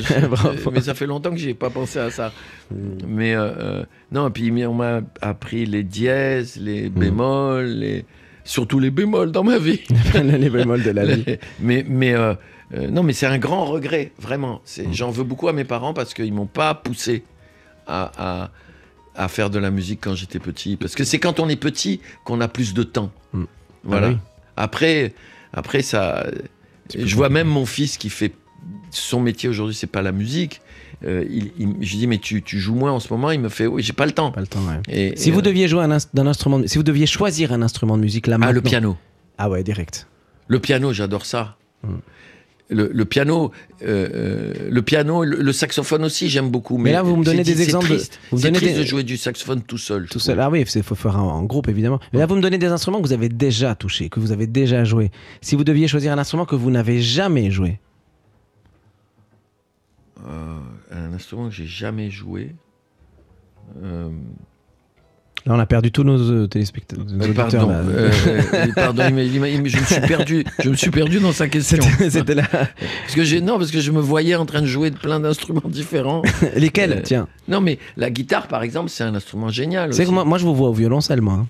[0.00, 0.70] je- Bravo.
[0.70, 2.32] mais ça fait longtemps que j'ai pas pensé à ça.
[2.70, 2.76] Hmm.
[3.06, 8.04] Mais euh, euh, non, et puis on m'a appris les dièses, les bémols, les...
[8.44, 9.80] surtout les bémols dans ma vie.
[10.14, 11.24] les bémols de la vie.
[11.60, 12.34] Mais mais euh,
[12.90, 14.60] non, mais c'est un grand regret, vraiment.
[14.76, 14.92] Hmm.
[14.92, 17.22] J'en veux beaucoup à mes parents parce qu'ils m'ont pas poussé
[17.86, 18.50] à, à,
[19.24, 20.76] à faire de la musique quand j'étais petit.
[20.76, 23.10] Parce que c'est quand on est petit qu'on a plus de temps.
[23.32, 23.44] Hmm.
[23.84, 24.08] Voilà.
[24.08, 24.16] Ah oui.
[24.58, 25.14] Après,
[25.54, 26.26] après ça,
[26.96, 28.32] je vois même mon fils qui fait
[28.90, 30.60] son métier aujourd'hui, c'est pas la musique.
[31.04, 33.30] Euh, il, il- je lui dis mais tu, tu joues moins en ce moment.
[33.30, 34.32] Il me fait oui, j'ai pas le temps.
[34.32, 34.80] Pas le temps, ouais.
[34.88, 37.62] Et, Si et, vous euh, deviez jouer un, inst- instrument, si vous deviez choisir un
[37.62, 38.96] instrument de musique là ah le maintenant- piano,
[39.38, 40.06] Ah ouais, direct.
[40.48, 41.56] le piano, j'adore ça.
[41.84, 41.98] Hmm.
[42.70, 43.50] Le, le piano,
[43.82, 46.76] euh, euh, le piano, le, le saxophone aussi, j'aime beaucoup.
[46.76, 48.20] Mais Mais, là, vous me donnez des exemples triste.
[48.30, 50.06] vous me triste des- de jouer du saxophone tout seul.
[50.06, 50.38] Tout seul.
[50.38, 51.98] Ah oui, il faut faire en, groupe évidemment.
[52.12, 54.46] Mais là, vous me donnez des instruments que vous avez déjà touchés, que vous avez
[54.46, 55.10] déjà joué.
[55.40, 57.80] Si vous deviez choisir un instrument que vous n'avez jamais joué,
[60.26, 60.58] Euh,
[60.90, 62.54] un instrument que j'ai jamais joué.
[63.82, 64.10] Euh,
[65.46, 67.04] là, on a perdu tous nos euh, téléspectateurs.
[67.10, 68.10] euh, pardon, euh,
[68.74, 70.44] pardon, il m'a- il m'a- il m'a- je me suis perdu.
[70.62, 71.82] Je me suis perdu dans sa question.
[72.10, 72.42] C'était là.
[73.02, 75.20] Parce que j'ai non, parce que je me voyais en train de jouer de plein
[75.20, 76.22] d'instruments différents.
[76.56, 77.28] Lesquels Euh, Tiens.
[77.48, 79.94] Non, mais la guitare, par exemple, c'est un instrument génial.
[79.94, 81.34] C'est moi, moi, je vous vois au violoncelle, moi.
[81.34, 81.46] hein.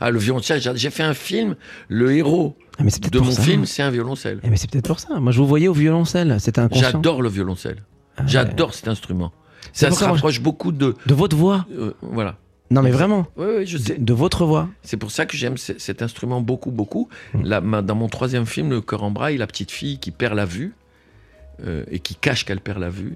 [0.00, 0.60] Ah, le violoncelle.
[0.74, 1.56] j'ai- fait un film.
[1.88, 3.42] Le héros Ah, mais c'est peut-être de mon ça.
[3.42, 4.40] film, c'est un violoncelle.
[4.44, 5.18] Eh, mais c'est peut-être pour ça.
[5.20, 6.36] Moi, je vous voyais au violoncelle.
[6.38, 6.90] C'était inconscient.
[6.92, 7.82] J'adore le violoncelle.
[8.18, 8.28] Ah ouais.
[8.28, 9.32] J'adore cet instrument.
[9.72, 10.94] Ça se rapproche beaucoup de.
[11.06, 11.66] De votre voix.
[12.02, 12.36] voilà.
[12.70, 13.26] Non, mais vraiment.
[13.36, 13.96] Oui, oui, je De, sais.
[13.98, 14.68] de votre voix.
[14.82, 17.08] C'est pour ça que j'aime cet instrument beaucoup, beaucoup.
[17.34, 17.42] Mm.
[17.44, 20.44] Là, dans mon troisième film, Le cœur en braille, la petite fille qui perd la
[20.46, 20.74] vue
[21.64, 23.14] euh, et qui cache qu'elle perd la vue,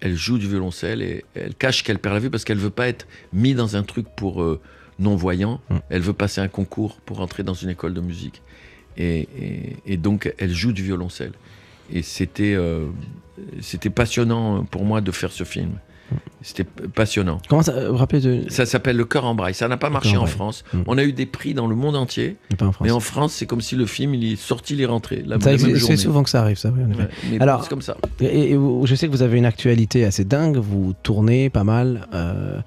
[0.00, 2.88] elle joue du violoncelle et elle cache qu'elle perd la vue parce qu'elle veut pas
[2.88, 4.60] être mise dans un truc pour euh,
[4.98, 5.60] non-voyants.
[5.70, 5.76] Mm.
[5.88, 8.42] Elle veut passer un concours pour entrer dans une école de musique.
[8.98, 11.32] Et, et- et donc, elle joue du violoncelle.
[11.90, 12.86] Et c'était euh,
[13.60, 15.72] c'était passionnant pour moi de faire ce film.
[16.42, 17.38] C'était passionnant.
[17.48, 18.44] Comment ça Vous rappelez de.
[18.50, 19.54] Ça s'appelle Le cœur en braille.
[19.54, 20.26] Ça n'a pas marché en.
[20.26, 20.64] France.
[20.72, 20.78] Mm.
[20.86, 22.36] On a eu des prix dans le monde entier.
[22.60, 22.70] En.
[22.80, 25.24] Mais en France, c'est comme si le film, il est sorti, il est rentré.
[25.40, 26.70] C'est souvent que ça arrive, ça.
[26.76, 27.02] oui, en effet.
[27.02, 27.96] Ouais, mais Alors- bon, c'est comme ça.
[28.20, 31.64] Et, et vous- je sais que vous avez une actualité assez dingue, vous tournez pas
[31.64, 32.06] mal.
[32.14, 32.58] euh,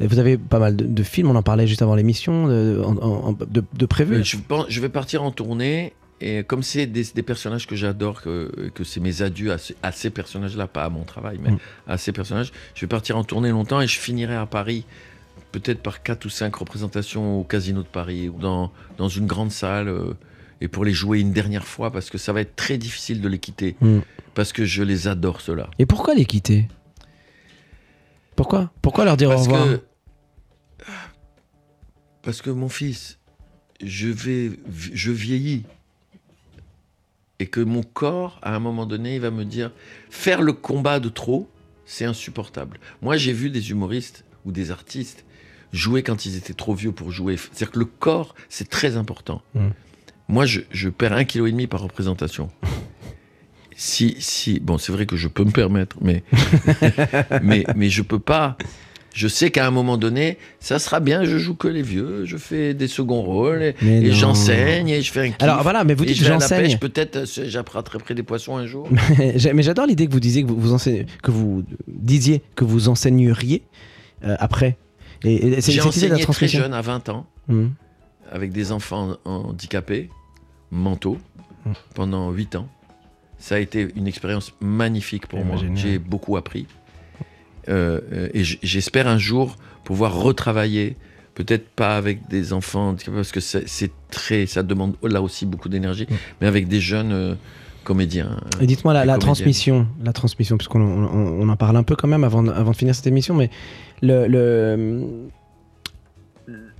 [0.00, 2.82] vous avez pas mal de, de films, on en parlait juste avant l'émission, de,
[3.48, 4.16] de, de prévus.
[4.16, 5.92] Euh, je, pense- je vais partir en tournée.
[6.24, 9.74] Et comme c'est des, des personnages que j'adore, que, que c'est mes adieux à, ces-
[9.82, 11.58] à ces personnages-là, pas à mon travail, mais Mm.
[11.88, 14.84] à ces personnages, je vais partir en tournée longtemps et je finirai à Paris,
[15.50, 19.50] peut-être par quatre ou cinq représentations au Casino de Paris, ou dans, dans une grande
[19.50, 20.14] salle, euh,
[20.60, 23.28] et pour les jouer une dernière fois, parce que ça va être très difficile de
[23.28, 23.98] les quitter, Mm.
[24.34, 25.68] parce que je les adore, ceux-là.
[25.80, 26.68] Et pourquoi les quitter?
[28.36, 28.70] Pourquoi?
[28.80, 29.66] Pourquoi leur dire au Parce revoir?
[29.66, 29.80] que.
[32.22, 33.18] Parce que mon fils,
[33.82, 34.52] je vais,
[34.92, 35.64] je vieillis
[37.42, 39.72] et que mon corps, à un moment donné, il va me dire
[40.10, 41.50] faire le combat de trop,
[41.86, 42.78] c'est insupportable.
[43.02, 45.24] Moi, j'ai vu des humoristes ou des artistes
[45.72, 47.36] jouer quand ils étaient trop vieux pour jouer.
[47.36, 49.42] C'est-à-dire que le corps, c'est très important.
[49.56, 49.70] Mm.
[50.28, 52.48] Moi, je, je perds un kilo et demi par représentation.
[53.74, 56.22] Si, si, bon, c'est vrai que je peux me permettre, mais,
[57.42, 58.56] mais, mais je peux pas.
[59.14, 62.36] Je sais qu'à un moment donné, ça sera bien, je joue que les vieux, je
[62.38, 65.36] fais des seconds rôles, et, j'enseigne, et je fais un kiff.
[65.42, 66.78] Alors voilà, mais vous dites j'enseigne.
[66.78, 68.88] peut-être euh, j'attraperai des poissons un jour.
[69.18, 72.88] Mais j'adore l'idée que vous disiez que vous, vous enseignez- que vous disiez que vous
[72.88, 73.62] enseigneriez
[74.24, 74.78] euh, après.
[75.24, 77.72] Et, J'ai enseigné très jeune, à 20 ans, Mhm.
[78.30, 80.08] avec des enfants handicapés,
[80.70, 81.18] mentaux,
[81.66, 81.72] Mm.
[81.94, 82.66] pendant 8 ans.
[83.38, 85.56] Ça a été une expérience magnifique pour ben, moi.
[85.74, 86.66] J'ai beaucoup appris.
[87.68, 90.96] Euh, euh, et j'espère un jour pouvoir retravailler,
[91.34, 96.06] peut-être pas avec des enfants parce que c'est très, ça demande là aussi beaucoup d'énergie,
[96.10, 96.14] Mm.
[96.40, 97.34] mais avec des jeunes euh,
[97.84, 98.36] comédiens.
[98.60, 102.24] Et dites-moi la, transmission, la transmission, puisqu'on on, on en parle un peu quand même
[102.24, 103.50] avant, de- avant de finir cette émission, mais
[104.02, 105.28] le, le-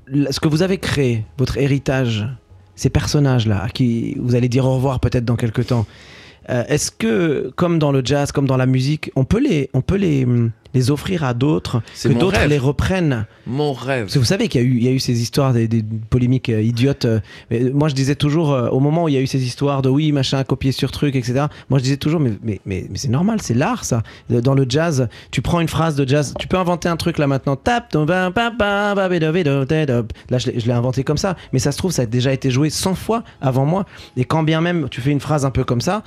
[0.07, 2.29] le- ce que vous avez créé, votre héritage,
[2.75, 5.87] ces personnages-là, à qui vous allez dire au revoir peut-être dans quelques temps,
[6.51, 9.81] euh, est-ce que, comme dans le jazz, comme dans la musique, on peut les, on
[9.81, 11.83] peut les, hum, les offrir à d'autres,
[12.15, 14.05] que d'autres les reprennent Mon rêve.
[14.05, 15.69] Parce que vous savez qu'il y, a eu- il y a eu ces histoires, des,
[15.69, 17.05] des polémiques euh, idiotes.
[17.05, 17.21] euh,
[17.51, 19.83] mais moi, je disais toujours, euh, au moment où il y a eu ces histoires
[19.83, 22.99] de oui, machin, copier sur truc, etc., moi, je disais toujours, mais, mais, mais, mais
[22.99, 24.03] c'est normal, c'est l'art, ça.
[24.31, 27.19] Euh, Dans le jazz, tu prends une phrase de jazz, tu peux inventer un truc
[27.19, 28.31] là maintenant, tap, là,
[30.39, 32.95] je l'ai inventé comme ça, mais ça se trouve, ça a déjà été joué 100
[32.95, 33.85] fois avant moi.
[34.17, 36.03] Et quand bien même tu fais une phrase un peu comme ça,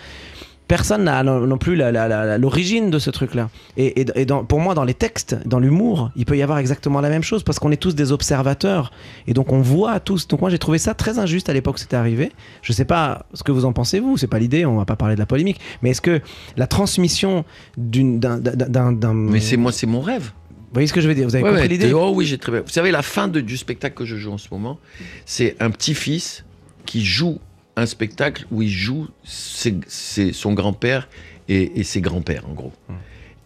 [0.67, 3.49] personne n'a non, plus l'origine de ce truc-là.
[3.77, 6.57] Et, et- et dans- pour moi, dans les textes, dans l'humour, il peut y avoir
[6.59, 8.91] exactement la même chose parce qu'on est tous des observateurs
[9.27, 10.27] et donc on voit tous.
[10.27, 12.31] Donc moi, j'ai trouvé ça très injuste à l'époque où c'était arrivé.
[12.61, 14.17] Je sais pas ce que vous en pensez vous.
[14.17, 14.65] C'est pas l'idée.
[14.65, 15.59] On va pas parler de la polémique.
[15.81, 16.21] Mais est-ce que
[16.57, 17.45] la transmission
[17.77, 20.31] d'une d'un Mais c'est moi, c'est mon rêve.
[20.49, 21.27] vous voyez ce que je veux dire?
[21.27, 21.93] Vous avez Ouais, compris ouais, l'idée?
[21.93, 22.61] Oh oui, j'ai très bien.
[22.61, 24.79] Vous savez, la fin de- du spectacle que je joue en ce moment,
[25.25, 26.43] c'est un petit-fils
[26.85, 27.39] qui joue
[27.75, 31.07] un spectacle où il joue ses- ses- son grand-père
[31.49, 32.73] et, et ses grands-pères, en gros.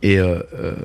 [0.04, 0.76] Et, euh, euh,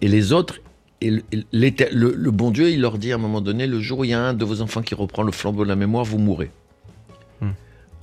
[0.00, 0.60] et les autres,
[1.00, 1.22] et le,
[1.52, 4.10] le- le bon Dieu, il leur dit à un moment donné, le jour où il
[4.10, 6.50] y a un de vos enfants qui reprend le flambeau de la mémoire, vous mourrez.
[7.40, 7.50] Hmm.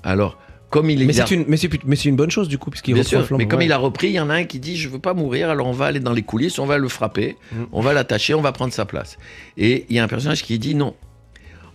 [0.04, 0.38] Alors,
[0.70, 1.06] comme il est...
[1.06, 3.38] Mais c'est une, mais bonne chose du coup puisqu'il reprend le flambeau.
[3.44, 3.66] mais comme Ouais.
[3.66, 5.66] il a repris, il y en a un qui dit je veux pas mourir, alors
[5.68, 7.56] on va aller dans les coulisses, on va le frapper, Mm.
[7.72, 9.18] on va l'attacher, on va prendre sa place.
[9.58, 10.94] Et il y a un personnage qui dit non,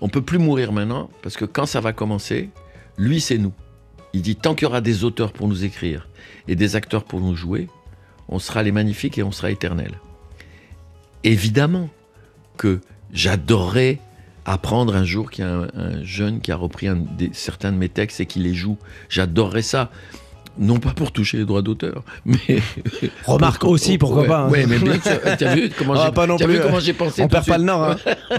[0.00, 2.50] on peut plus mourir maintenant parce que quand ça va commencer,
[2.96, 3.52] lui c'est nous.
[4.12, 6.08] Il dit tant qu'il y aura des auteurs pour nous écrire
[6.48, 7.68] et des acteurs pour nous jouer,
[8.28, 9.98] on sera les magnifiques et on sera éternels.
[11.24, 11.90] Évidemment
[12.56, 12.80] que
[13.12, 13.98] j'adorerais
[14.44, 16.86] apprendre un jour qu'il y a un, un jeune qui a repris
[17.32, 18.78] certains de mes textes et qui les joue.
[19.08, 19.90] J'adorerais ça.
[20.56, 22.38] Non pas pour toucher les droits d'auteur, mais
[23.26, 24.38] Remarque aussi, pourquoi Ouais, pas.
[24.42, 24.48] hein.
[24.50, 25.18] Ouais, mais bien sûr.
[25.38, 27.82] T'as vu comment Ah, j'ai euh, comment j'ai pensé On perd pas le nord.
[27.82, 27.96] hein.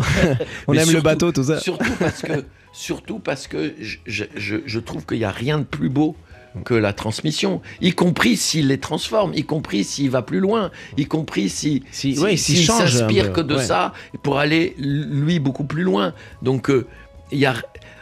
[0.67, 1.59] On Mais aime le bateau, tout ça.
[1.59, 5.59] Surtout parce que, surtout parce que je, je- je- je trouve qu'il n'y a rien
[5.59, 6.15] de plus beau
[6.63, 11.05] que la transmission, y compris s'il les transforme, y compris s'il va plus loin, y
[11.05, 13.63] compris si, Si- si- ouais, s'il s'il s'inspire que de ouais.
[13.65, 13.91] ça
[14.23, 16.13] pour aller lui beaucoup plus loin.
[16.41, 16.87] Donc euh,
[17.33, 17.55] il y a,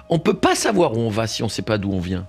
[0.10, 2.28] on peut pas savoir où on va si on sait pas d'où on vient.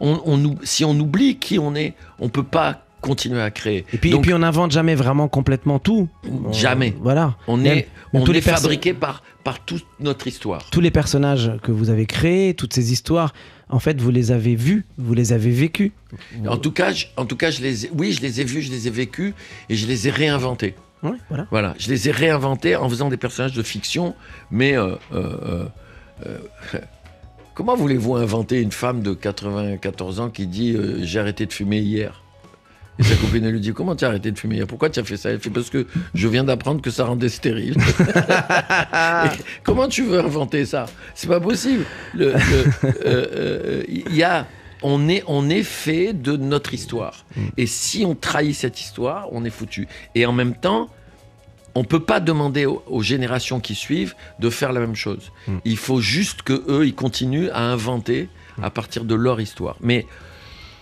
[0.00, 3.84] On, si on oublie qui on est, on peut pas continuer à créer.
[3.92, 6.08] Et puis, Donc, et puis on n'invente jamais vraiment complètement tout.
[6.30, 6.94] On- Jamais.
[7.00, 7.36] Voilà.
[7.46, 10.68] on est, on tous est les fabriqué par, par toute notre histoire.
[10.70, 13.32] Tous les personnages que vous avez créés, toutes ces histoires,
[13.68, 15.92] en fait, vous les avez vus, vous les avez vécus.
[16.48, 18.70] En tout cas, je, en tout cas, je les oui, je les ai vus, je
[18.72, 19.34] les ai vécus
[19.68, 20.74] et je les ai réinventés.
[21.02, 21.46] Ouais, voilà.
[21.50, 24.14] Voilà, je les ai réinventés en faisant des personnages de fiction,
[24.50, 25.66] mais euh, euh,
[26.26, 26.38] euh,
[27.56, 31.78] comment voulez-vous inventer une femme de 94 ans qui dit euh, j'ai arrêté de fumer
[31.80, 32.22] hier?
[32.98, 34.66] Et sa copine elle lui dit comment tu as arrêté de fumer hier?
[34.66, 35.30] Pourquoi tu as fait ça?
[35.30, 37.76] Elle fait parce que je viens d'apprendre que ça rendait stérile.
[39.64, 40.86] Comment tu veux inventer ça?
[41.14, 41.84] C'est pas possible.
[42.14, 42.38] Le- le-
[42.84, 44.46] euh, euh, Il y a
[44.82, 47.24] on est, on est fait de notre histoire.
[47.56, 49.88] Et si on trahit cette histoire, on est foutu.
[50.14, 50.88] Et en même temps,
[51.76, 55.30] on peut pas demander aux, aux générations qui suivent de faire la même chose.
[55.46, 55.58] Mm.
[55.64, 58.28] Il faut juste que eux, ils continuent à inventer
[58.62, 59.76] à partir de leur histoire.
[59.80, 60.06] Mais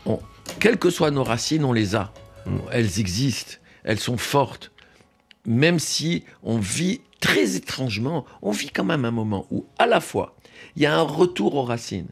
[0.07, 0.21] on-
[0.61, 2.13] quelles que soient nos racines, on les a.
[2.71, 3.55] Elles existent.
[3.83, 4.71] Elles sont fortes.
[5.47, 10.01] Même si on vit très étrangement, on vit quand même un moment où, à la
[10.01, 10.37] fois,
[10.77, 12.09] il y a un retour aux racines,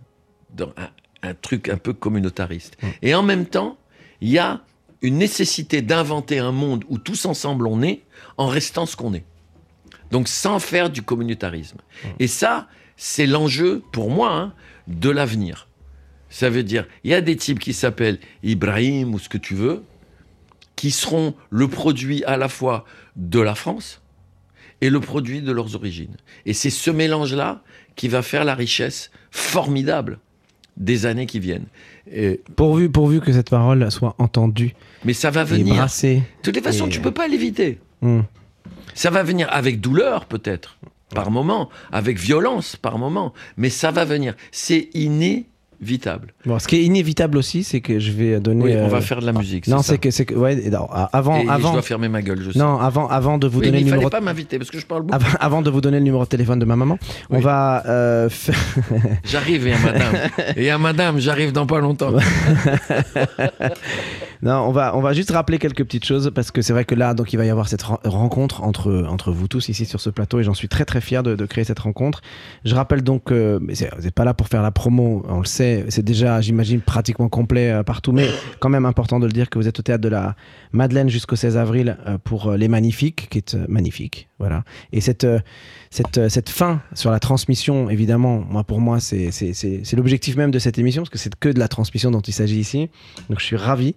[0.55, 0.89] dans un,
[1.31, 3.77] un truc un peu communautariste, et en même temps,
[4.21, 4.61] il y a
[5.03, 8.03] une nécessité d'inventer un monde où tous ensemble on est,
[8.43, 9.25] en restant ce qu'on est.
[10.11, 11.79] Donc sans faire du communautarisme.
[12.19, 14.53] Et ça, c'est l'enjeu, pour moi, hein,
[14.89, 15.69] de l'avenir.
[16.29, 19.55] Ça veut dire, il y a des types qui s'appellent Ibrahim ou ce que tu
[19.55, 19.83] veux,
[20.77, 22.85] qui seront le produit à la fois
[23.17, 24.01] de la France
[24.81, 26.17] et le produit de leurs origines.
[26.47, 27.63] Et c'est ce mélange-là
[27.97, 30.19] qui va faire la richesse formidable
[30.77, 31.67] des années qui viennent.
[32.11, 34.75] Et- Pourvu, pourvu que cette parole soit entendue
[35.05, 35.75] mais ça va et venir.
[35.75, 36.17] brassée.
[36.17, 37.79] De toutes les façons, Et- tu peux pas l'éviter.
[38.95, 40.77] Ça va venir avec douleur, peut-être,
[41.15, 44.35] par moment, avec violence, par moment, mais ça va venir.
[44.51, 46.35] C'est inévitable.
[46.47, 48.65] Bon, ce qui est inévitable aussi, c'est que je vais donner.
[48.65, 49.67] Oui, on euh, va faire de la musique.
[49.67, 49.93] Non, ça.
[49.95, 50.57] c'est que c'est que ouais.
[50.71, 51.73] non, avant, Et, et je avant.
[51.73, 52.59] dois fermer ma gueule, je sais.
[52.59, 54.11] Non, avant, avant de vous Oui, donner mais le il fallait numéro.
[54.11, 55.15] pas m'inviter parce que je parle beaucoup.
[55.17, 56.99] Avant, avant de vous donner le numéro de téléphone de ma maman,
[57.31, 57.43] on Oui.
[57.43, 58.29] va euh,
[59.25, 60.15] J'arrive, et à madame.
[60.57, 62.13] et à madame, j'arrive dans pas longtemps.
[64.45, 66.97] Non, on va, on va juste rappeler quelques petites choses parce que c'est vrai que
[66.97, 70.01] là, donc il va y avoir cette ren- rencontre entre, entre vous tous ici sur
[70.01, 72.23] ce plateau et j'en suis très très fier de, de créer cette rencontre.
[72.65, 75.45] Je rappelle donc que mais vous n'êtes pas là pour faire la promo, on le
[75.45, 78.27] sait, c'est déjà, j'imagine, pratiquement complet euh, partout, mais
[78.59, 80.35] quand même important de le dire que vous êtes au théâtre de la
[80.73, 84.29] Madeleine jusqu'au 16 avril euh, pour euh, Les Magnifiques, qui est euh, magnifique.
[84.41, 84.65] Voilà.
[84.91, 85.39] Et cette, euh,
[85.93, 89.31] cette, euh, cette fin sur la transmission, évidemment, moi pour moi, c'est
[89.95, 92.59] l'objectif même de cette émission parce que c'est que de la transmission dont il s'agit
[92.59, 92.89] ici.
[93.29, 93.95] Donc je suis ravi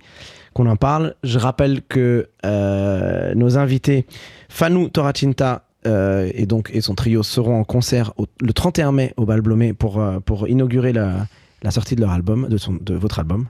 [0.53, 1.15] qu'on en parle.
[1.23, 4.05] Je rappelle que euh, nos invités,
[4.49, 9.25] Fanou Toracinta euh, et, donc, et son trio seront en concert le 31 mai au
[9.25, 11.27] Bal Blomé pour, pour inaugurer la,
[11.69, 13.47] sortie de leur album, de, son, de votre album,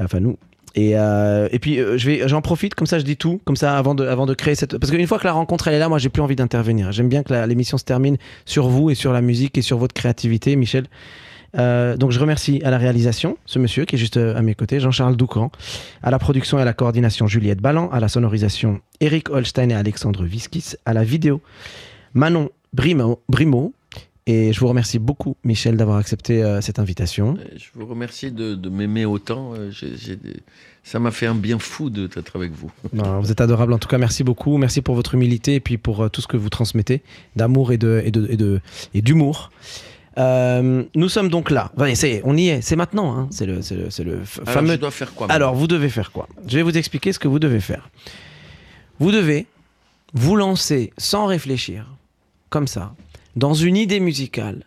[0.00, 0.36] euh, Fanou.
[0.78, 1.98] Et, euh, et puis euh,
[2.28, 4.78] j'en profite, comme ça je dis tout, comme ça avant de, avant de créer cette.
[4.78, 6.92] Parce qu'une fois que la rencontre est là, moi j'ai plus envie d'intervenir.
[6.92, 9.92] J'aime bien que l'émission se termine sur vous et sur la musique et sur votre
[9.92, 10.84] créativité, Michel.
[11.56, 14.78] Euh, donc je remercie à la réalisation ce monsieur qui est juste à mes côtés,
[14.78, 15.50] Jean-Charles Doucan,
[16.00, 19.74] à la production et à la coordination Juliette Ballan, à la sonorisation Eric Holstein et
[19.74, 21.40] Alexandre Viskis, à la vidéo
[22.14, 23.72] Manon Brimo.
[24.30, 27.36] Et je vous remercie beaucoup, Michel, d'avoir accepté euh, cette invitation.
[27.40, 29.54] Euh, Je vous remercie de, de m'aimer autant.
[29.54, 30.40] euh, des-
[30.84, 32.70] Ça m'a fait un bien fou d'être avec vous.
[32.92, 33.72] Non, vous êtes adorable.
[33.72, 34.58] En tout cas, merci beaucoup.
[34.58, 37.02] Merci pour votre humilité et puis pour euh, tout ce que vous transmettez
[37.36, 38.60] d'amour et de et de et de
[38.92, 39.50] et d'humour.
[40.18, 41.72] Euh, nous sommes donc là.
[41.94, 42.60] C'est, on y est.
[42.60, 43.16] C'est maintenant.
[43.16, 43.28] hein.
[43.30, 44.72] C'est le, le, le Alors, fameux.
[44.72, 46.28] je dois faire quoi Alors, vous devez faire quoi?
[46.46, 47.88] Je vais vous expliquer ce que vous devez faire.
[48.98, 49.46] Vous devez
[50.12, 51.86] vous lancer sans réfléchir,
[52.50, 52.94] comme ça,
[53.38, 54.64] dans une idée musicale.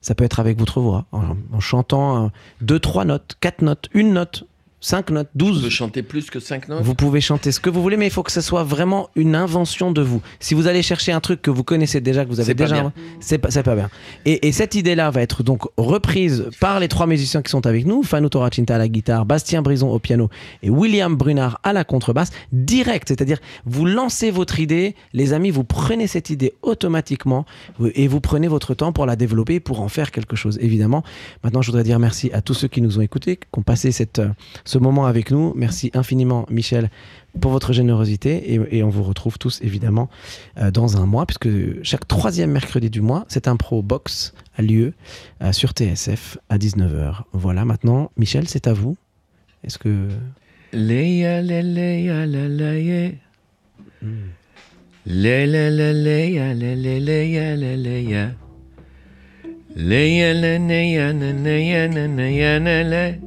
[0.00, 2.28] Ça peut être avec votre voix, en, chantant euh,
[2.60, 4.44] deux, trois notes, quatre notes, une note,
[4.84, 5.62] cinq notes, Je douze.
[5.62, 8.10] peux chanter plus que 5 notes Vous pouvez chanter ce que vous voulez, mais il
[8.12, 10.20] faut que ce soit vraiment une invention de vous.
[10.40, 13.38] Si vous allez chercher un truc que vous connaissez déjà, que vous avez déjà, c'est
[13.38, 13.88] pas, pas bien.
[14.26, 17.86] Et, et cette idée-là va être donc reprise par les trois musiciens qui sont avec
[17.86, 20.28] nous Fanou Toracinta à la guitare, Bastien Brison au piano
[20.62, 23.08] et William Brunard à la contrebasse, direct.
[23.08, 27.46] C'est-à-dire, vous lancez votre idée, les amis, vous prenez cette idée automatiquement
[27.78, 31.02] vous- et vous prenez votre temps pour la développer, pour en faire quelque chose, évidemment.
[31.42, 33.92] Maintenant, je voudrais dire merci à tous ceux qui nous ont écoutés, qui ont passé
[33.92, 34.28] cette, euh,
[34.74, 35.52] ce moment avec nous.
[35.54, 36.90] Merci infiniment, Michel,
[37.40, 38.54] pour votre générosité.
[38.54, 40.08] Et, et on vous retrouve tous, évidemment,
[40.58, 41.48] euh, dans un mois, puisque
[41.84, 44.92] chaque troisième mercredi du mois, cette impro box a lieu
[45.42, 47.22] euh, sur TSF à 19h.
[47.32, 48.96] Voilà, maintenant, Michel, c'est à vous.
[49.62, 50.08] Est-ce que.
[63.06, 63.23] Le,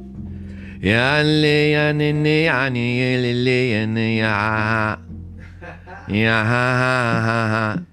[0.82, 2.68] leia, le, leia.
[2.70, 4.98] Le, le, le, leia,
[6.08, 6.24] le,
[7.74, 7.87] le,